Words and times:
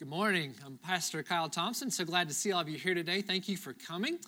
Good 0.00 0.08
morning. 0.08 0.54
I'm 0.64 0.78
Pastor 0.78 1.22
Kyle 1.22 1.50
Thompson. 1.50 1.90
So 1.90 2.06
glad 2.06 2.26
to 2.28 2.34
see 2.34 2.52
all 2.52 2.60
of 2.62 2.70
you 2.70 2.78
here 2.78 2.94
today. 2.94 3.20
Thank 3.20 3.50
you 3.50 3.58
for 3.58 3.74
coming. 3.74 4.18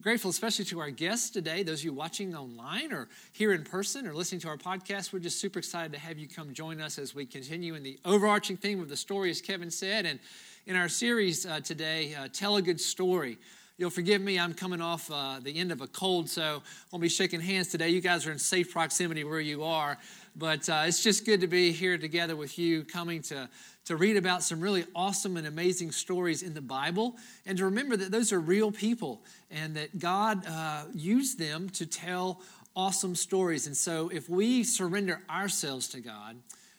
Grateful, 0.00 0.28
especially 0.28 0.64
to 0.64 0.80
our 0.80 0.90
guests 0.90 1.30
today, 1.30 1.62
those 1.62 1.82
of 1.82 1.84
you 1.84 1.92
watching 1.92 2.34
online 2.34 2.92
or 2.92 3.06
here 3.30 3.52
in 3.52 3.62
person 3.62 4.08
or 4.08 4.12
listening 4.12 4.40
to 4.40 4.48
our 4.48 4.56
podcast. 4.56 5.12
We're 5.12 5.20
just 5.20 5.38
super 5.38 5.60
excited 5.60 5.92
to 5.92 6.00
have 6.00 6.18
you 6.18 6.26
come 6.26 6.52
join 6.52 6.80
us 6.80 6.98
as 6.98 7.14
we 7.14 7.26
continue 7.26 7.76
in 7.76 7.84
the 7.84 7.96
overarching 8.04 8.56
theme 8.56 8.80
of 8.80 8.88
the 8.88 8.96
story, 8.96 9.30
as 9.30 9.40
Kevin 9.40 9.70
said. 9.70 10.04
And 10.04 10.18
in 10.66 10.74
our 10.74 10.88
series 10.88 11.46
uh, 11.46 11.60
today, 11.60 12.12
uh, 12.16 12.26
Tell 12.32 12.56
a 12.56 12.62
Good 12.62 12.80
Story. 12.80 13.38
You'll 13.76 13.90
forgive 13.90 14.20
me, 14.20 14.38
I'm 14.38 14.54
coming 14.54 14.80
off 14.80 15.10
uh, 15.12 15.40
the 15.40 15.56
end 15.56 15.72
of 15.72 15.80
a 15.80 15.88
cold, 15.88 16.28
so 16.28 16.62
I'll 16.92 17.00
be 17.00 17.08
shaking 17.08 17.40
hands 17.40 17.68
today. 17.68 17.88
You 17.88 18.00
guys 18.00 18.24
are 18.24 18.30
in 18.30 18.38
safe 18.38 18.72
proximity 18.72 19.24
where 19.24 19.40
you 19.40 19.62
are. 19.64 19.98
But 20.36 20.68
uh, 20.68 20.84
it's 20.86 21.02
just 21.02 21.24
good 21.24 21.40
to 21.40 21.48
be 21.48 21.70
here 21.70 21.98
together 21.98 22.34
with 22.34 22.58
you, 22.58 22.82
coming 22.82 23.22
to 23.22 23.48
to 23.86 23.96
read 23.96 24.16
about 24.16 24.42
some 24.42 24.60
really 24.60 24.86
awesome 24.94 25.36
and 25.36 25.46
amazing 25.46 25.92
stories 25.92 26.42
in 26.42 26.54
the 26.54 26.60
Bible, 26.60 27.16
and 27.46 27.58
to 27.58 27.66
remember 27.66 27.96
that 27.96 28.10
those 28.10 28.32
are 28.32 28.40
real 28.40 28.72
people 28.72 29.22
and 29.50 29.76
that 29.76 29.98
God 29.98 30.46
uh, 30.46 30.84
used 30.94 31.38
them 31.38 31.68
to 31.70 31.86
tell 31.86 32.40
awesome 32.74 33.14
stories. 33.14 33.66
And 33.66 33.76
so, 33.76 34.08
if 34.08 34.28
we 34.28 34.64
surrender 34.64 35.20
ourselves 35.28 35.88
to 35.88 36.00
God, 36.00 36.36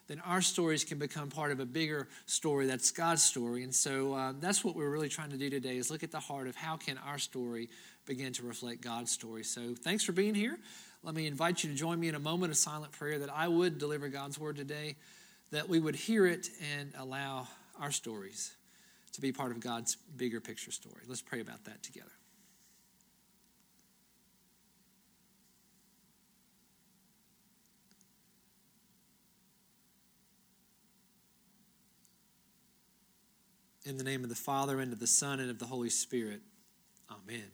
then 0.08 0.22
our 0.26 0.41
stories 0.41 0.84
can 0.84 0.99
become 0.99 1.30
part 1.30 1.52
of 1.52 1.60
a 1.60 1.66
bigger 1.66 2.08
story 2.26 2.68
that's 2.68 2.91
god's 2.91 3.24
story. 3.24 3.63
And 3.63 3.74
so 3.74 4.13
uh, 4.13 4.34
that's 4.40 4.63
what 4.63 4.76
we're 4.76 4.90
really 4.90 5.10
trying 5.10 5.32
to 5.32 5.38
do 5.38 5.49
today 5.49 5.77
is 5.77 5.90
look 5.90 6.04
at 6.04 6.12
the 6.12 6.20
heart 6.20 6.48
of 6.48 6.55
how 6.55 6.77
can 6.77 6.99
our 6.99 7.18
story 7.18 7.70
begin 8.05 8.32
to 8.34 8.44
reflect 8.44 8.82
god's 8.82 9.12
story. 9.12 9.44
So 9.44 9.74
thanks 9.74 10.04
for 10.04 10.12
being 10.12 10.35
here. 10.35 10.60
Let 11.04 11.16
me 11.16 11.27
invite 11.27 11.63
you 11.63 11.70
to 11.70 11.76
join 11.76 11.99
me 11.99 12.08
in 12.08 12.16
a 12.16 12.20
moment 12.20 12.52
of 12.52 12.58
silent 12.58 12.91
prayer 12.91 13.20
that 13.20 13.30
i 13.32 13.48
would 13.48 13.77
deliver 13.77 14.10
god's 14.10 14.40
word 14.40 14.55
today 14.55 14.96
that 15.55 15.70
we 15.70 15.80
would 15.80 15.95
hear 15.95 16.27
it 16.27 16.50
and 16.77 16.91
allow 16.98 17.48
our 17.80 17.90
stories 17.90 18.54
to 19.13 19.22
be 19.22 19.32
part 19.32 19.52
of 19.52 19.62
God's 19.62 19.96
bigger 19.96 20.41
picture 20.41 20.70
story. 20.70 21.02
Let's 21.08 21.22
pray 21.22 21.40
about 21.40 21.63
that 21.63 21.82
together. 21.82 22.12
In 33.85 33.96
the 33.96 34.04
name 34.04 34.24
of 34.24 34.30
the 34.30 34.35
Father, 34.35 34.82
and 34.82 34.91
of 34.91 34.99
the 34.99 35.08
Son, 35.08 35.40
and 35.40 35.49
of 35.49 35.60
the 35.60 35.68
Holy 35.68 35.90
Spirit. 35.90 36.41
Amen. 37.10 37.52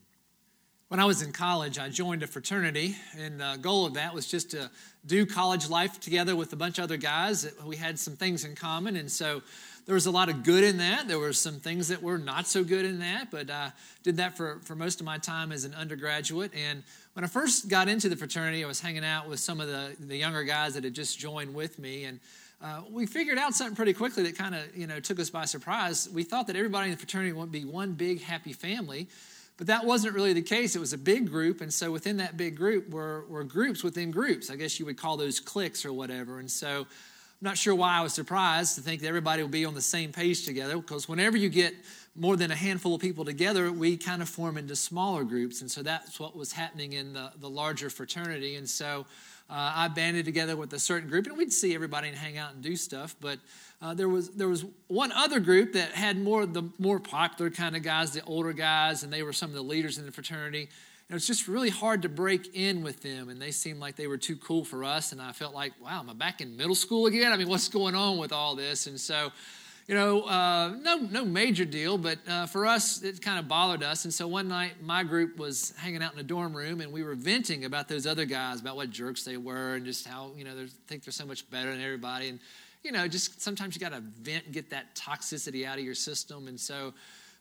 When 0.92 1.00
I 1.00 1.06
was 1.06 1.22
in 1.22 1.32
college, 1.32 1.80
I 1.80 1.88
joined 1.88 2.22
a 2.22 2.28
fraternity, 2.28 2.98
and 3.18 3.40
the 3.40 3.58
goal 3.62 3.86
of 3.86 3.94
that 3.94 4.14
was 4.14 4.28
just 4.28 4.52
to 4.52 4.70
do 5.06 5.26
college 5.26 5.70
life 5.70 6.02
together 6.02 6.36
with 6.36 6.52
a 6.52 6.58
bunch 6.58 6.80
of 6.80 6.84
other 6.84 6.98
guys. 6.98 7.50
We 7.66 7.78
had 7.78 7.98
some 7.98 8.18
things 8.18 8.44
in 8.44 8.56
common, 8.56 8.98
and 8.98 9.10
so 9.10 9.42
there 9.86 9.96
was 9.96 10.06
a 10.06 10.12
lot 10.12 10.28
of 10.28 10.44
good 10.44 10.66
in 10.66 10.80
that. 10.80 11.08
There 11.08 11.18
were 11.18 11.32
some 11.32 11.62
things 11.62 11.88
that 11.88 12.04
were 12.04 12.18
not 12.18 12.46
so 12.46 12.66
good 12.66 12.84
in 12.84 13.00
that, 13.00 13.32
but 13.32 13.50
I 13.50 13.72
did 14.04 14.18
that 14.18 14.36
for, 14.36 14.60
for 14.66 14.76
most 14.76 15.00
of 15.00 15.06
my 15.06 15.18
time 15.18 15.54
as 15.54 15.64
an 15.64 15.74
undergraduate. 15.76 16.52
And 16.54 16.84
when 17.14 17.24
I 17.24 17.30
first 17.30 17.70
got 17.70 17.88
into 17.88 18.10
the 18.10 18.18
fraternity, 18.18 18.62
I 18.62 18.68
was 18.68 18.82
hanging 18.82 19.06
out 19.06 19.30
with 19.30 19.40
some 19.40 19.62
of 19.62 19.70
the, 19.70 19.96
the 19.98 20.18
younger 20.18 20.44
guys 20.44 20.74
that 20.74 20.84
had 20.84 20.94
just 20.94 21.18
joined 21.18 21.56
with 21.56 21.80
me, 21.80 22.04
and 22.04 22.20
uh, 22.62 22.82
we 22.92 23.06
figured 23.06 23.38
out 23.38 23.54
something 23.54 23.78
pretty 23.78 23.94
quickly 23.94 24.24
that 24.24 24.38
kind 24.38 24.54
of 24.54 24.76
you 24.76 24.88
know 24.88 25.00
took 25.00 25.22
us 25.22 25.30
by 25.30 25.46
surprise. 25.46 26.10
We 26.14 26.24
thought 26.24 26.48
that 26.48 26.58
everybody 26.58 26.88
in 26.88 26.92
the 26.92 26.98
fraternity 26.98 27.32
would 27.32 27.50
be 27.50 27.64
one 27.64 27.94
big 27.94 28.22
happy 28.22 28.52
family, 28.52 29.08
but 29.62 29.68
that 29.68 29.86
wasn't 29.86 30.16
really 30.16 30.34
the 30.34 30.42
case. 30.42 30.76
It 30.76 30.80
was 30.80 30.92
a 30.92 30.98
big 30.98 31.30
group, 31.30 31.62
and 31.62 31.72
so 31.72 31.92
within 31.92 32.18
that 32.18 32.36
big 32.36 32.58
group 32.58 32.90
were, 32.90 33.26
were 33.30 33.44
groups 33.44 33.84
within 33.84 34.10
groups. 34.10 34.50
I 34.50 34.56
guess 34.56 34.80
you 34.80 34.88
would 34.88 34.98
call 34.98 35.18
those 35.18 35.40
cliques 35.40 35.86
or 35.86 35.94
whatever. 35.94 36.40
And 36.40 36.50
so 36.50 36.80
I'm 36.80 36.86
not 37.42 37.60
sure 37.60 37.76
why 37.76 38.00
I 38.00 38.02
was 38.02 38.12
surprised 38.12 38.74
to 38.78 38.82
think 38.82 39.02
that 39.02 39.08
everybody 39.08 39.44
would 39.44 39.52
be 39.52 39.64
on 39.66 39.76
the 39.76 39.80
same 39.80 40.12
page 40.12 40.46
together, 40.46 40.78
because 40.78 41.08
whenever 41.08 41.38
you 41.38 41.48
get 41.48 41.76
more 42.16 42.36
than 42.36 42.50
a 42.50 42.56
handful 42.56 42.96
of 42.96 43.02
people 43.02 43.24
together, 43.24 43.72
we 43.72 43.98
kind 43.98 44.24
of 44.24 44.30
form 44.30 44.58
into 44.58 44.76
smaller 44.76 45.24
groups. 45.24 45.62
And 45.62 45.70
so 45.70 45.84
that's 45.84 46.20
what 46.20 46.36
was 46.36 46.52
happening 46.52 46.94
in 46.94 47.14
the, 47.14 47.32
the 47.40 47.48
larger 47.48 47.92
fraternity. 47.92 48.56
And 48.56 48.68
so 48.68 49.06
uh, 49.52 49.74
I 49.76 49.88
banded 49.90 50.24
together 50.24 50.56
with 50.56 50.72
a 50.72 50.80
certain 50.80 51.10
group, 51.10 51.28
and 51.28 51.38
we'd 51.38 51.52
see 51.52 51.76
everybody 51.76 52.08
and 52.08 52.18
hang 52.18 52.38
out 52.38 52.54
and 52.54 52.64
do 52.64 52.78
stuff. 52.78 53.16
But 53.20 53.38
uh, 53.82 53.94
there 53.94 54.08
was 54.08 54.30
there 54.30 54.48
was 54.48 54.64
one 54.88 55.12
other 55.12 55.42
group 55.42 55.74
that 55.74 55.92
had 55.92 56.18
more 56.18 56.46
the 56.46 56.70
more 56.80 57.00
popular 57.02 57.52
kind 57.52 57.76
of 57.76 57.84
guys, 57.84 58.12
the 58.12 58.24
older 58.24 58.54
guys, 58.54 59.04
and 59.04 59.12
they 59.12 59.24
were 59.24 59.34
some 59.34 59.50
of 59.50 59.56
the 59.56 59.62
leaders 59.62 59.98
in 59.98 60.06
the 60.06 60.12
fraternity. 60.12 60.62
And 60.62 61.10
it 61.10 61.14
was 61.16 61.28
just 61.28 61.50
really 61.50 61.70
hard 61.70 62.04
to 62.04 62.10
break 62.10 62.56
in 62.56 62.82
with 62.82 63.02
them, 63.02 63.28
and 63.28 63.42
they 63.42 63.52
seemed 63.52 63.82
like 63.82 63.98
they 63.98 64.08
were 64.08 64.18
too 64.18 64.38
cool 64.38 64.64
for 64.64 64.86
us. 64.86 65.12
And 65.12 65.22
I 65.22 65.34
felt 65.34 65.54
like, 65.54 65.74
wow, 65.84 66.00
am 66.00 66.10
I 66.10 66.14
back 66.14 66.40
in 66.40 66.56
middle 66.56 66.74
school 66.74 67.08
again? 67.08 67.34
I 67.34 67.36
mean, 67.36 67.50
what's 67.50 67.68
going 67.68 67.96
on 67.96 68.18
with 68.18 68.32
all 68.32 68.56
this? 68.56 68.88
And 68.88 68.98
so, 68.98 69.34
you 69.92 69.98
know, 69.98 70.22
uh, 70.22 70.74
no 70.82 71.00
no 71.00 71.26
major 71.26 71.66
deal, 71.66 71.98
but 71.98 72.18
uh, 72.26 72.46
for 72.46 72.66
us, 72.66 73.04
it 73.04 73.22
kind 73.22 73.38
of 73.38 73.50
bothered 73.50 73.84
us. 73.84 74.06
And 74.06 74.14
so 74.14 74.26
one 74.26 74.48
night, 74.48 74.82
my 74.82 75.04
group 75.04 75.38
was 75.38 75.74
hanging 75.78 76.02
out 76.02 76.14
in 76.14 76.18
the 76.18 76.24
dorm 76.24 76.56
room, 76.56 76.80
and 76.80 76.94
we 76.94 77.04
were 77.04 77.14
venting 77.14 77.66
about 77.66 77.90
those 77.90 78.08
other 78.08 78.24
guys, 78.24 78.62
about 78.62 78.78
what 78.78 78.90
jerks 78.90 79.26
they 79.26 79.36
were, 79.36 79.76
and 79.76 79.86
just 79.86 80.08
how 80.08 80.32
you 80.38 80.46
know 80.46 80.56
they 80.56 80.68
think 80.88 81.04
they're 81.04 81.12
so 81.12 81.26
much 81.26 81.50
better 81.50 81.72
than 81.72 81.82
everybody. 81.82 82.30
And 82.30 82.40
you 82.86 82.94
know, 82.94 83.06
just 83.06 83.42
sometimes 83.42 83.76
you 83.76 83.82
got 83.82 83.92
to 83.92 84.00
vent 84.22 84.46
and 84.46 84.54
get 84.54 84.70
that 84.70 84.96
toxicity 84.96 85.66
out 85.66 85.78
of 85.78 85.84
your 85.84 85.94
system. 85.94 86.48
And 86.48 86.58
so 86.58 86.94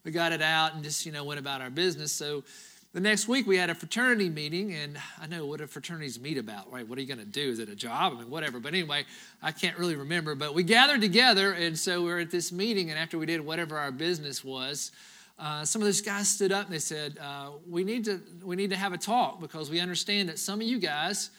we 0.03 0.11
got 0.11 0.32
it 0.32 0.43
out 0.43 0.75
and 0.75 0.82
just, 0.82 1.06
you 1.06 1.12
know, 1.12 1.22
went 1.22 1.38
about 1.38 1.61
our 1.61 1.71
business. 1.71 2.11
So 2.11 2.43
the 2.92 3.00
next 3.00 3.28
week 3.28 3.46
we 3.46 3.56
had 3.56 3.70
a 3.70 3.74
fraternity 3.74 4.28
meeting, 4.28 4.72
and 4.72 4.98
I 5.20 5.26
know 5.26 5.46
what 5.46 5.60
do 5.60 5.66
fraternities 5.66 6.18
meet 6.18 6.38
about, 6.38 6.72
right? 6.72 6.86
What 6.86 6.98
are 6.98 7.00
you 7.00 7.06
going 7.06 7.20
to 7.20 7.24
do? 7.24 7.48
Is 7.48 7.60
it 7.60 7.68
a 7.68 7.76
job? 7.76 8.14
I 8.14 8.20
mean, 8.20 8.30
whatever. 8.30 8.58
But 8.58 8.74
anyway, 8.74 9.04
I 9.42 9.52
can't 9.52 9.78
really 9.78 9.94
remember. 9.94 10.34
But 10.34 10.54
we 10.54 10.64
gathered 10.64 11.00
together, 11.00 11.52
and 11.52 11.78
so 11.78 12.02
we 12.02 12.10
are 12.10 12.18
at 12.18 12.30
this 12.30 12.50
meeting, 12.50 12.90
and 12.90 12.98
after 12.98 13.16
we 13.16 13.26
did 13.26 13.40
whatever 13.40 13.78
our 13.78 13.92
business 13.92 14.42
was, 14.42 14.90
uh, 15.38 15.64
some 15.64 15.80
of 15.80 15.86
those 15.86 16.00
guys 16.00 16.28
stood 16.28 16.52
up 16.52 16.66
and 16.66 16.74
they 16.74 16.80
said, 16.80 17.16
uh, 17.20 17.50
"We 17.68 17.84
need 17.84 18.04
to 18.06 18.20
we 18.44 18.56
need 18.56 18.70
to 18.70 18.76
have 18.76 18.92
a 18.92 18.98
talk 18.98 19.40
because 19.40 19.70
we 19.70 19.78
understand 19.80 20.28
that 20.28 20.38
some 20.38 20.60
of 20.60 20.66
you 20.66 20.78
guys." 20.78 21.30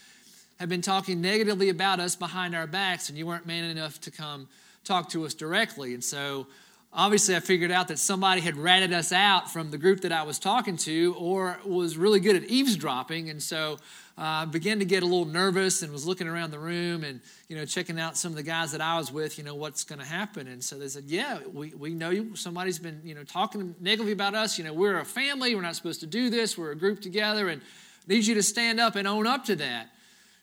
have 0.62 0.70
been 0.70 0.82
talking 0.82 1.20
negatively 1.22 1.70
about 1.70 2.00
us 2.00 2.16
behind 2.16 2.56
our 2.56 2.68
backs, 2.68 3.10
and 3.10 3.18
you 3.18 3.26
weren't 3.26 3.48
man 3.48 3.64
enough 3.64 4.00
to 4.00 4.12
come 4.12 4.48
talk 4.84 5.10
to 5.10 5.26
us 5.26 5.34
directly. 5.34 5.96
And 5.96 6.04
so, 6.04 6.46
obviously, 6.94 7.36
I 7.36 7.40
figured 7.40 7.72
out 7.72 7.88
that 7.90 8.00
somebody 8.00 8.42
had 8.42 8.58
ratted 8.58 8.94
us 8.94 9.12
out 9.12 9.52
from 9.52 9.72
the 9.72 9.78
group 9.78 10.02
that 10.02 10.12
I 10.12 10.24
was 10.24 10.40
talking 10.40 10.78
to 10.78 11.16
or 11.18 11.60
was 11.66 11.98
really 11.98 12.20
good 12.20 12.36
at 12.36 12.44
eavesdropping. 12.46 13.30
And 13.30 13.42
so, 13.42 13.78
uh, 14.18 14.44
I 14.44 14.46
began 14.46 14.80
to 14.80 14.86
get 14.86 15.02
a 15.02 15.06
little 15.06 15.26
nervous 15.26 15.82
and 15.82 15.92
was 15.92 16.06
looking 16.06 16.28
around 16.28 16.52
the 16.52 16.60
room 16.60 17.04
and, 17.04 17.22
you 17.48 17.56
know, 17.56 17.66
checking 17.66 18.00
out 18.00 18.18
some 18.18 18.32
of 18.32 18.36
the 18.36 18.44
guys 18.44 18.72
that 18.74 18.82
I 18.82 18.98
was 18.98 19.12
with, 19.12 19.38
you 19.38 19.44
know, 19.44 19.56
what's 19.56 19.84
going 19.84 20.00
to 20.00 20.06
happen. 20.06 20.48
And 20.48 20.64
so 20.64 20.78
they 20.78 20.90
said, 20.90 21.06
yeah, 21.08 21.40
we, 21.52 21.74
we 21.74 21.94
know 21.94 22.10
you. 22.10 22.36
Somebody's 22.36 22.78
been, 22.78 23.02
you 23.04 23.16
know, 23.16 23.24
talking 23.24 23.74
negatively 23.80 24.12
about 24.12 24.36
us. 24.36 24.58
You 24.58 24.64
know, 24.66 24.74
we're 24.74 25.00
a 25.00 25.06
family. 25.06 25.56
We're 25.56 25.62
not 25.62 25.76
supposed 25.76 26.02
to 26.02 26.08
do 26.08 26.30
this. 26.30 26.58
We're 26.58 26.72
a 26.72 26.76
group 26.76 27.02
together 27.02 27.48
and 27.48 27.62
need 28.06 28.26
you 28.26 28.36
to 28.36 28.44
stand 28.44 28.80
up 28.80 28.96
and 28.96 29.08
own 29.08 29.26
up 29.26 29.46
to 29.46 29.56
that. 29.56 29.88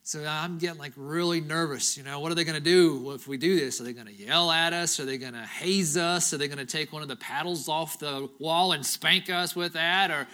So 0.09 0.25
I'm 0.27 0.57
getting 0.57 0.79
like 0.79 0.95
really 0.97 1.43
nervous. 1.43 1.99
You 1.99 2.03
know, 2.03 2.19
what 2.21 2.33
are 2.33 2.35
they 2.35 2.45
going 2.45 2.55
to 2.55 2.63
do 2.63 3.13
if 3.13 3.29
we 3.29 3.37
do 3.37 3.61
this? 3.61 3.79
Are 3.79 3.85
they 3.85 3.93
going 3.93 4.07
to 4.07 4.13
yell 4.15 4.51
at 4.51 4.73
us? 4.73 4.99
Are 4.99 5.05
they 5.05 5.19
going 5.19 5.35
to 5.35 5.43
haze 5.43 5.99
us? 5.99 6.33
Are 6.33 6.39
they 6.39 6.49
going 6.49 6.57
to 6.57 6.65
take 6.65 6.95
one 6.95 7.03
of 7.03 7.09
the 7.09 7.17
paddles 7.17 7.69
off 7.69 7.99
the 7.99 8.27
wall 8.39 8.73
and 8.73 8.87
spank 8.87 9.29
us 9.29 9.55
with 9.55 9.75
that? 9.75 10.11
Or, 10.11 10.27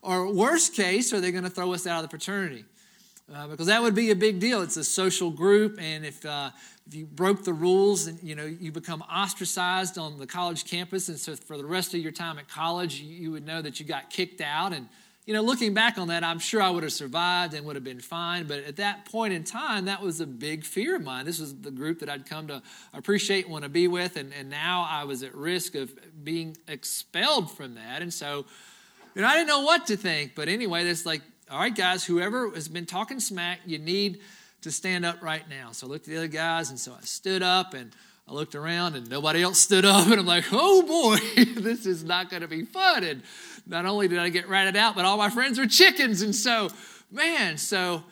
or 0.00 0.32
worst 0.32 0.74
case, 0.74 1.12
are 1.12 1.20
they 1.20 1.32
going 1.32 1.42
to 1.42 1.50
throw 1.50 1.72
us 1.72 1.88
out 1.88 1.96
of 1.96 2.02
the 2.04 2.08
fraternity? 2.08 2.66
Uh, 3.34 3.48
because 3.48 3.66
that 3.66 3.82
would 3.82 3.96
be 3.96 4.12
a 4.12 4.14
big 4.14 4.38
deal. 4.38 4.62
It's 4.62 4.76
a 4.76 4.84
social 4.84 5.32
group, 5.32 5.76
and 5.80 6.06
if 6.06 6.24
uh, 6.24 6.50
if 6.86 6.94
you 6.94 7.06
broke 7.06 7.42
the 7.42 7.52
rules, 7.52 8.06
and 8.06 8.22
you 8.22 8.36
know 8.36 8.44
you 8.44 8.70
become 8.70 9.02
ostracized 9.02 9.98
on 9.98 10.20
the 10.20 10.26
college 10.28 10.64
campus, 10.66 11.08
and 11.08 11.18
so 11.18 11.34
for 11.34 11.58
the 11.58 11.64
rest 11.64 11.94
of 11.94 11.98
your 11.98 12.12
time 12.12 12.38
at 12.38 12.48
college, 12.48 13.00
you, 13.00 13.12
you 13.12 13.30
would 13.32 13.44
know 13.44 13.60
that 13.60 13.80
you 13.80 13.86
got 13.86 14.08
kicked 14.08 14.40
out 14.40 14.72
and 14.72 14.88
you 15.26 15.34
know, 15.34 15.42
looking 15.42 15.74
back 15.74 15.98
on 15.98 16.08
that, 16.08 16.22
I'm 16.22 16.38
sure 16.38 16.62
I 16.62 16.70
would 16.70 16.84
have 16.84 16.92
survived 16.92 17.52
and 17.52 17.66
would 17.66 17.74
have 17.74 17.84
been 17.84 17.98
fine. 17.98 18.46
But 18.46 18.60
at 18.60 18.76
that 18.76 19.06
point 19.06 19.34
in 19.34 19.42
time, 19.42 19.86
that 19.86 20.00
was 20.00 20.20
a 20.20 20.26
big 20.26 20.64
fear 20.64 20.94
of 20.94 21.02
mine. 21.02 21.26
This 21.26 21.40
was 21.40 21.52
the 21.52 21.72
group 21.72 21.98
that 21.98 22.08
I'd 22.08 22.26
come 22.26 22.46
to 22.46 22.62
appreciate 22.94 23.44
and 23.44 23.52
want 23.52 23.64
to 23.64 23.68
be 23.68 23.88
with. 23.88 24.16
And, 24.16 24.32
and 24.38 24.48
now 24.48 24.86
I 24.88 25.02
was 25.02 25.24
at 25.24 25.34
risk 25.34 25.74
of 25.74 25.90
being 26.22 26.56
expelled 26.68 27.50
from 27.50 27.74
that. 27.74 28.02
And 28.02 28.14
so, 28.14 28.46
you 29.16 29.22
know, 29.22 29.26
I 29.26 29.34
didn't 29.34 29.48
know 29.48 29.62
what 29.62 29.88
to 29.88 29.96
think. 29.96 30.36
But 30.36 30.48
anyway, 30.48 30.84
that's 30.84 31.04
like, 31.04 31.22
all 31.50 31.58
right, 31.58 31.74
guys, 31.74 32.04
whoever 32.04 32.48
has 32.50 32.68
been 32.68 32.86
talking 32.86 33.18
smack, 33.18 33.58
you 33.66 33.78
need 33.78 34.20
to 34.60 34.70
stand 34.70 35.04
up 35.04 35.22
right 35.22 35.48
now. 35.48 35.72
So 35.72 35.88
I 35.88 35.90
looked 35.90 36.06
at 36.06 36.12
the 36.12 36.18
other 36.18 36.28
guys, 36.28 36.70
and 36.70 36.78
so 36.78 36.92
I 36.92 37.04
stood 37.04 37.42
up 37.42 37.74
and 37.74 37.92
I 38.28 38.32
looked 38.32 38.54
around 38.54 38.96
and 38.96 39.08
nobody 39.08 39.42
else 39.42 39.58
stood 39.58 39.84
up, 39.84 40.06
and 40.10 40.20
I'm 40.20 40.26
like, 40.26 40.44
oh 40.52 40.82
boy, 40.82 41.44
this 41.60 41.86
is 41.86 42.04
not 42.04 42.30
going 42.30 42.42
to 42.42 42.48
be 42.48 42.64
fun. 42.64 43.04
And 43.04 43.22
not 43.66 43.86
only 43.86 44.08
did 44.08 44.18
I 44.18 44.28
get 44.28 44.48
ratted 44.48 44.76
out, 44.76 44.94
but 44.94 45.04
all 45.04 45.16
my 45.16 45.30
friends 45.30 45.58
were 45.58 45.66
chickens. 45.66 46.22
And 46.22 46.34
so, 46.34 46.68
man, 47.10 47.58
so 47.58 48.02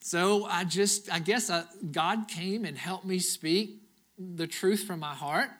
so 0.00 0.46
I 0.46 0.64
just, 0.64 1.12
I 1.12 1.18
guess 1.18 1.50
I, 1.50 1.64
God 1.92 2.26
came 2.26 2.64
and 2.64 2.76
helped 2.76 3.04
me 3.04 3.18
speak 3.18 3.82
the 4.18 4.46
truth 4.46 4.84
from 4.84 5.00
my 5.00 5.14
heart. 5.14 5.50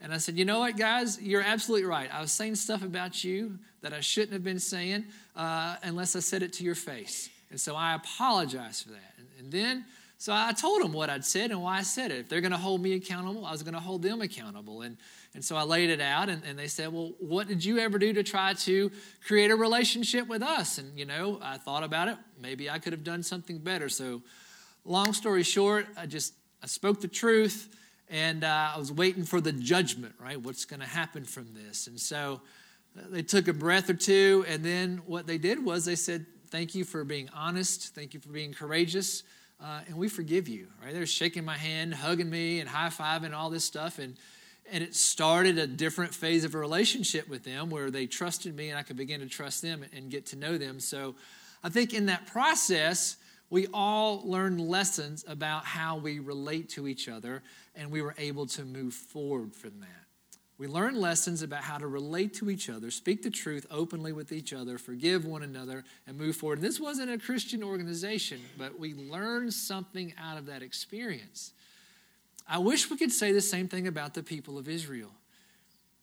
And 0.00 0.14
I 0.14 0.18
said, 0.18 0.38
you 0.38 0.44
know 0.44 0.60
what, 0.60 0.76
guys, 0.76 1.20
you're 1.20 1.42
absolutely 1.42 1.86
right. 1.86 2.08
I 2.12 2.20
was 2.20 2.30
saying 2.30 2.54
stuff 2.54 2.82
about 2.82 3.24
you 3.24 3.58
that 3.82 3.92
I 3.92 4.00
shouldn't 4.00 4.32
have 4.32 4.44
been 4.44 4.60
saying 4.60 5.06
uh, 5.34 5.76
unless 5.82 6.14
I 6.14 6.20
said 6.20 6.42
it 6.42 6.52
to 6.54 6.64
your 6.64 6.76
face. 6.76 7.28
And 7.50 7.60
so 7.60 7.74
I 7.74 7.94
apologize 7.94 8.82
for 8.82 8.90
that. 8.90 9.14
And, 9.18 9.26
and 9.40 9.52
then, 9.52 9.84
so 10.20 10.32
I 10.34 10.52
told 10.52 10.82
them 10.82 10.92
what 10.92 11.10
I'd 11.10 11.24
said 11.24 11.52
and 11.52 11.62
why 11.62 11.78
I 11.78 11.82
said 11.82 12.10
it. 12.10 12.18
If 12.18 12.28
they're 12.28 12.40
going 12.40 12.52
to 12.52 12.58
hold 12.58 12.82
me 12.82 12.94
accountable, 12.94 13.46
I 13.46 13.52
was 13.52 13.62
going 13.62 13.74
to 13.74 13.80
hold 13.80 14.02
them 14.02 14.20
accountable. 14.20 14.82
And 14.82 14.96
And 15.32 15.44
so 15.44 15.54
I 15.56 15.62
laid 15.62 15.90
it 15.90 16.00
out, 16.00 16.28
and, 16.28 16.42
and 16.44 16.58
they 16.58 16.66
said, 16.66 16.92
Well, 16.92 17.12
what 17.20 17.46
did 17.46 17.64
you 17.64 17.78
ever 17.78 17.98
do 17.98 18.12
to 18.12 18.24
try 18.24 18.54
to 18.54 18.90
create 19.24 19.52
a 19.52 19.56
relationship 19.56 20.26
with 20.26 20.42
us? 20.42 20.78
And, 20.78 20.98
you 20.98 21.06
know, 21.06 21.38
I 21.40 21.56
thought 21.56 21.84
about 21.84 22.08
it. 22.08 22.16
Maybe 22.40 22.68
I 22.68 22.80
could 22.80 22.92
have 22.92 23.04
done 23.04 23.22
something 23.22 23.58
better. 23.58 23.88
So, 23.88 24.22
long 24.84 25.12
story 25.12 25.44
short, 25.44 25.86
I 25.96 26.06
just 26.06 26.34
I 26.64 26.66
spoke 26.66 27.00
the 27.00 27.08
truth, 27.08 27.76
and 28.08 28.42
uh, 28.42 28.72
I 28.74 28.78
was 28.78 28.90
waiting 28.90 29.24
for 29.24 29.40
the 29.40 29.52
judgment, 29.52 30.14
right? 30.20 30.40
What's 30.40 30.64
going 30.64 30.80
to 30.80 30.86
happen 30.86 31.24
from 31.24 31.54
this? 31.54 31.86
And 31.86 32.00
so 32.00 32.40
uh, 32.98 33.02
they 33.08 33.22
took 33.22 33.46
a 33.46 33.52
breath 33.52 33.88
or 33.88 33.94
two, 33.94 34.44
and 34.48 34.64
then 34.64 35.02
what 35.06 35.28
they 35.28 35.38
did 35.38 35.64
was 35.64 35.84
they 35.84 35.94
said, 35.94 36.26
Thank 36.50 36.74
you 36.74 36.84
for 36.84 37.04
being 37.04 37.28
honest. 37.34 37.94
Thank 37.94 38.14
you 38.14 38.20
for 38.20 38.30
being 38.30 38.52
courageous. 38.52 39.22
Uh, 39.60 39.80
and 39.88 39.96
we 39.96 40.08
forgive 40.08 40.48
you, 40.48 40.68
right? 40.84 40.94
They're 40.94 41.06
shaking 41.06 41.44
my 41.44 41.56
hand, 41.56 41.94
hugging 41.94 42.30
me, 42.30 42.60
and 42.60 42.68
high 42.68 42.88
fiving, 42.88 43.34
all 43.34 43.50
this 43.50 43.64
stuff. 43.64 43.98
And 43.98 44.16
and 44.70 44.84
it 44.84 44.94
started 44.94 45.58
a 45.58 45.66
different 45.66 46.14
phase 46.14 46.44
of 46.44 46.54
a 46.54 46.58
relationship 46.58 47.28
with 47.28 47.44
them 47.44 47.70
where 47.70 47.90
they 47.90 48.06
trusted 48.06 48.54
me 48.54 48.68
and 48.68 48.78
I 48.78 48.82
could 48.82 48.96
begin 48.96 49.20
to 49.20 49.26
trust 49.26 49.62
them 49.62 49.84
and 49.94 50.10
get 50.10 50.26
to 50.26 50.36
know 50.36 50.58
them. 50.58 50.80
So 50.80 51.14
I 51.62 51.68
think 51.68 51.94
in 51.94 52.06
that 52.06 52.26
process, 52.26 53.16
we 53.50 53.66
all 53.72 54.22
learned 54.24 54.60
lessons 54.60 55.24
about 55.26 55.64
how 55.64 55.96
we 55.96 56.18
relate 56.18 56.68
to 56.70 56.86
each 56.86 57.08
other 57.08 57.42
and 57.74 57.90
we 57.90 58.02
were 58.02 58.14
able 58.18 58.46
to 58.46 58.64
move 58.64 58.92
forward 58.92 59.54
from 59.54 59.80
that. 59.80 60.07
We 60.58 60.66
learned 60.66 60.96
lessons 60.96 61.42
about 61.42 61.62
how 61.62 61.78
to 61.78 61.86
relate 61.86 62.34
to 62.34 62.50
each 62.50 62.68
other, 62.68 62.90
speak 62.90 63.22
the 63.22 63.30
truth 63.30 63.64
openly 63.70 64.12
with 64.12 64.32
each 64.32 64.52
other, 64.52 64.76
forgive 64.76 65.24
one 65.24 65.44
another, 65.44 65.84
and 66.06 66.18
move 66.18 66.34
forward. 66.34 66.58
And 66.58 66.66
this 66.66 66.80
wasn't 66.80 67.12
a 67.12 67.18
Christian 67.18 67.62
organization, 67.62 68.40
but 68.58 68.78
we 68.78 68.92
learned 68.92 69.54
something 69.54 70.12
out 70.18 70.36
of 70.36 70.46
that 70.46 70.62
experience. 70.62 71.52
I 72.48 72.58
wish 72.58 72.90
we 72.90 72.96
could 72.96 73.12
say 73.12 73.30
the 73.30 73.40
same 73.40 73.68
thing 73.68 73.86
about 73.86 74.14
the 74.14 74.22
people 74.22 74.58
of 74.58 74.68
Israel. 74.68 75.10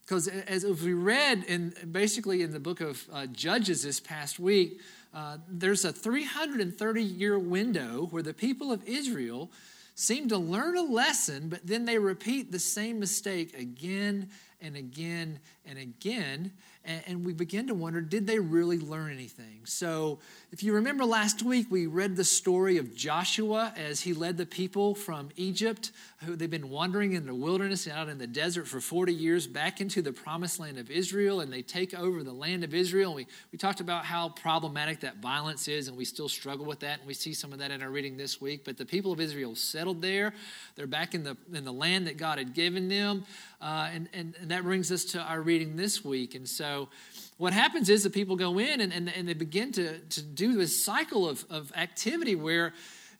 Because 0.06 0.28
as 0.28 0.64
we 0.64 0.94
read 0.94 1.44
in 1.44 1.74
basically 1.90 2.42
in 2.42 2.52
the 2.52 2.60
book 2.60 2.80
of 2.80 3.04
uh, 3.12 3.26
Judges 3.26 3.82
this 3.82 4.00
past 4.00 4.38
week, 4.38 4.80
uh, 5.12 5.38
there's 5.48 5.84
a 5.84 5.92
330 5.92 7.02
year 7.02 7.38
window 7.38 8.06
where 8.10 8.22
the 8.22 8.32
people 8.32 8.72
of 8.72 8.86
Israel 8.86 9.50
seem 9.96 10.28
to 10.28 10.36
learn 10.36 10.76
a 10.76 10.82
lesson, 10.82 11.48
but 11.48 11.66
then 11.66 11.86
they 11.86 11.98
repeat 11.98 12.52
the 12.52 12.58
same 12.58 13.00
mistake 13.00 13.58
again 13.58 14.28
and 14.60 14.76
again 14.76 15.38
and 15.64 15.78
again 15.78 16.52
and, 16.86 17.02
and 17.06 17.26
we 17.26 17.32
begin 17.32 17.66
to 17.66 17.74
wonder 17.74 18.00
did 18.00 18.26
they 18.26 18.38
really 18.38 18.78
learn 18.78 19.12
anything? 19.12 19.60
So, 19.64 20.20
if 20.52 20.62
you 20.62 20.72
remember 20.72 21.04
last 21.04 21.42
week, 21.42 21.66
we 21.68 21.86
read 21.86 22.16
the 22.16 22.24
story 22.24 22.78
of 22.78 22.94
Joshua 22.94 23.74
as 23.76 24.00
he 24.00 24.14
led 24.14 24.36
the 24.36 24.46
people 24.46 24.94
from 24.94 25.30
Egypt, 25.36 25.90
who 26.24 26.36
they've 26.36 26.48
been 26.48 26.70
wandering 26.70 27.12
in 27.12 27.26
the 27.26 27.34
wilderness 27.34 27.86
and 27.86 27.96
out 27.96 28.08
in 28.08 28.18
the 28.18 28.26
desert 28.26 28.68
for 28.68 28.80
40 28.80 29.12
years, 29.12 29.46
back 29.46 29.80
into 29.80 30.00
the 30.00 30.12
promised 30.12 30.60
land 30.60 30.78
of 30.78 30.90
Israel, 30.90 31.40
and 31.40 31.52
they 31.52 31.62
take 31.62 31.92
over 31.92 32.22
the 32.22 32.32
land 32.32 32.62
of 32.64 32.72
Israel. 32.72 33.10
And 33.10 33.16
we, 33.16 33.26
we 33.52 33.58
talked 33.58 33.80
about 33.80 34.04
how 34.04 34.30
problematic 34.30 35.00
that 35.00 35.16
violence 35.16 35.68
is, 35.68 35.88
and 35.88 35.96
we 35.96 36.04
still 36.04 36.28
struggle 36.28 36.64
with 36.64 36.80
that, 36.80 37.00
and 37.00 37.08
we 37.08 37.14
see 37.14 37.34
some 37.34 37.52
of 37.52 37.58
that 37.58 37.70
in 37.70 37.82
our 37.82 37.90
reading 37.90 38.16
this 38.16 38.40
week. 38.40 38.64
But 38.64 38.76
the 38.76 38.86
people 38.86 39.12
of 39.12 39.20
Israel 39.20 39.56
settled 39.56 40.00
there. 40.00 40.32
They're 40.76 40.86
back 40.86 41.14
in 41.14 41.24
the, 41.24 41.36
in 41.52 41.64
the 41.64 41.72
land 41.72 42.06
that 42.06 42.16
God 42.16 42.38
had 42.38 42.54
given 42.54 42.88
them. 42.88 43.24
Uh, 43.60 43.88
and, 43.92 44.08
and, 44.12 44.34
and 44.46 44.52
that 44.52 44.62
brings 44.62 44.92
us 44.92 45.04
to 45.06 45.20
our 45.20 45.40
reading 45.40 45.74
this 45.74 46.04
week. 46.04 46.36
And 46.36 46.48
so, 46.48 46.88
what 47.36 47.52
happens 47.52 47.90
is 47.90 48.04
that 48.04 48.12
people 48.12 48.36
go 48.36 48.60
in 48.60 48.80
and, 48.80 48.92
and, 48.92 49.08
and 49.08 49.28
they 49.28 49.34
begin 49.34 49.72
to, 49.72 49.98
to 49.98 50.22
do 50.22 50.54
this 50.56 50.84
cycle 50.84 51.28
of, 51.28 51.44
of 51.50 51.72
activity 51.76 52.36
where 52.36 52.72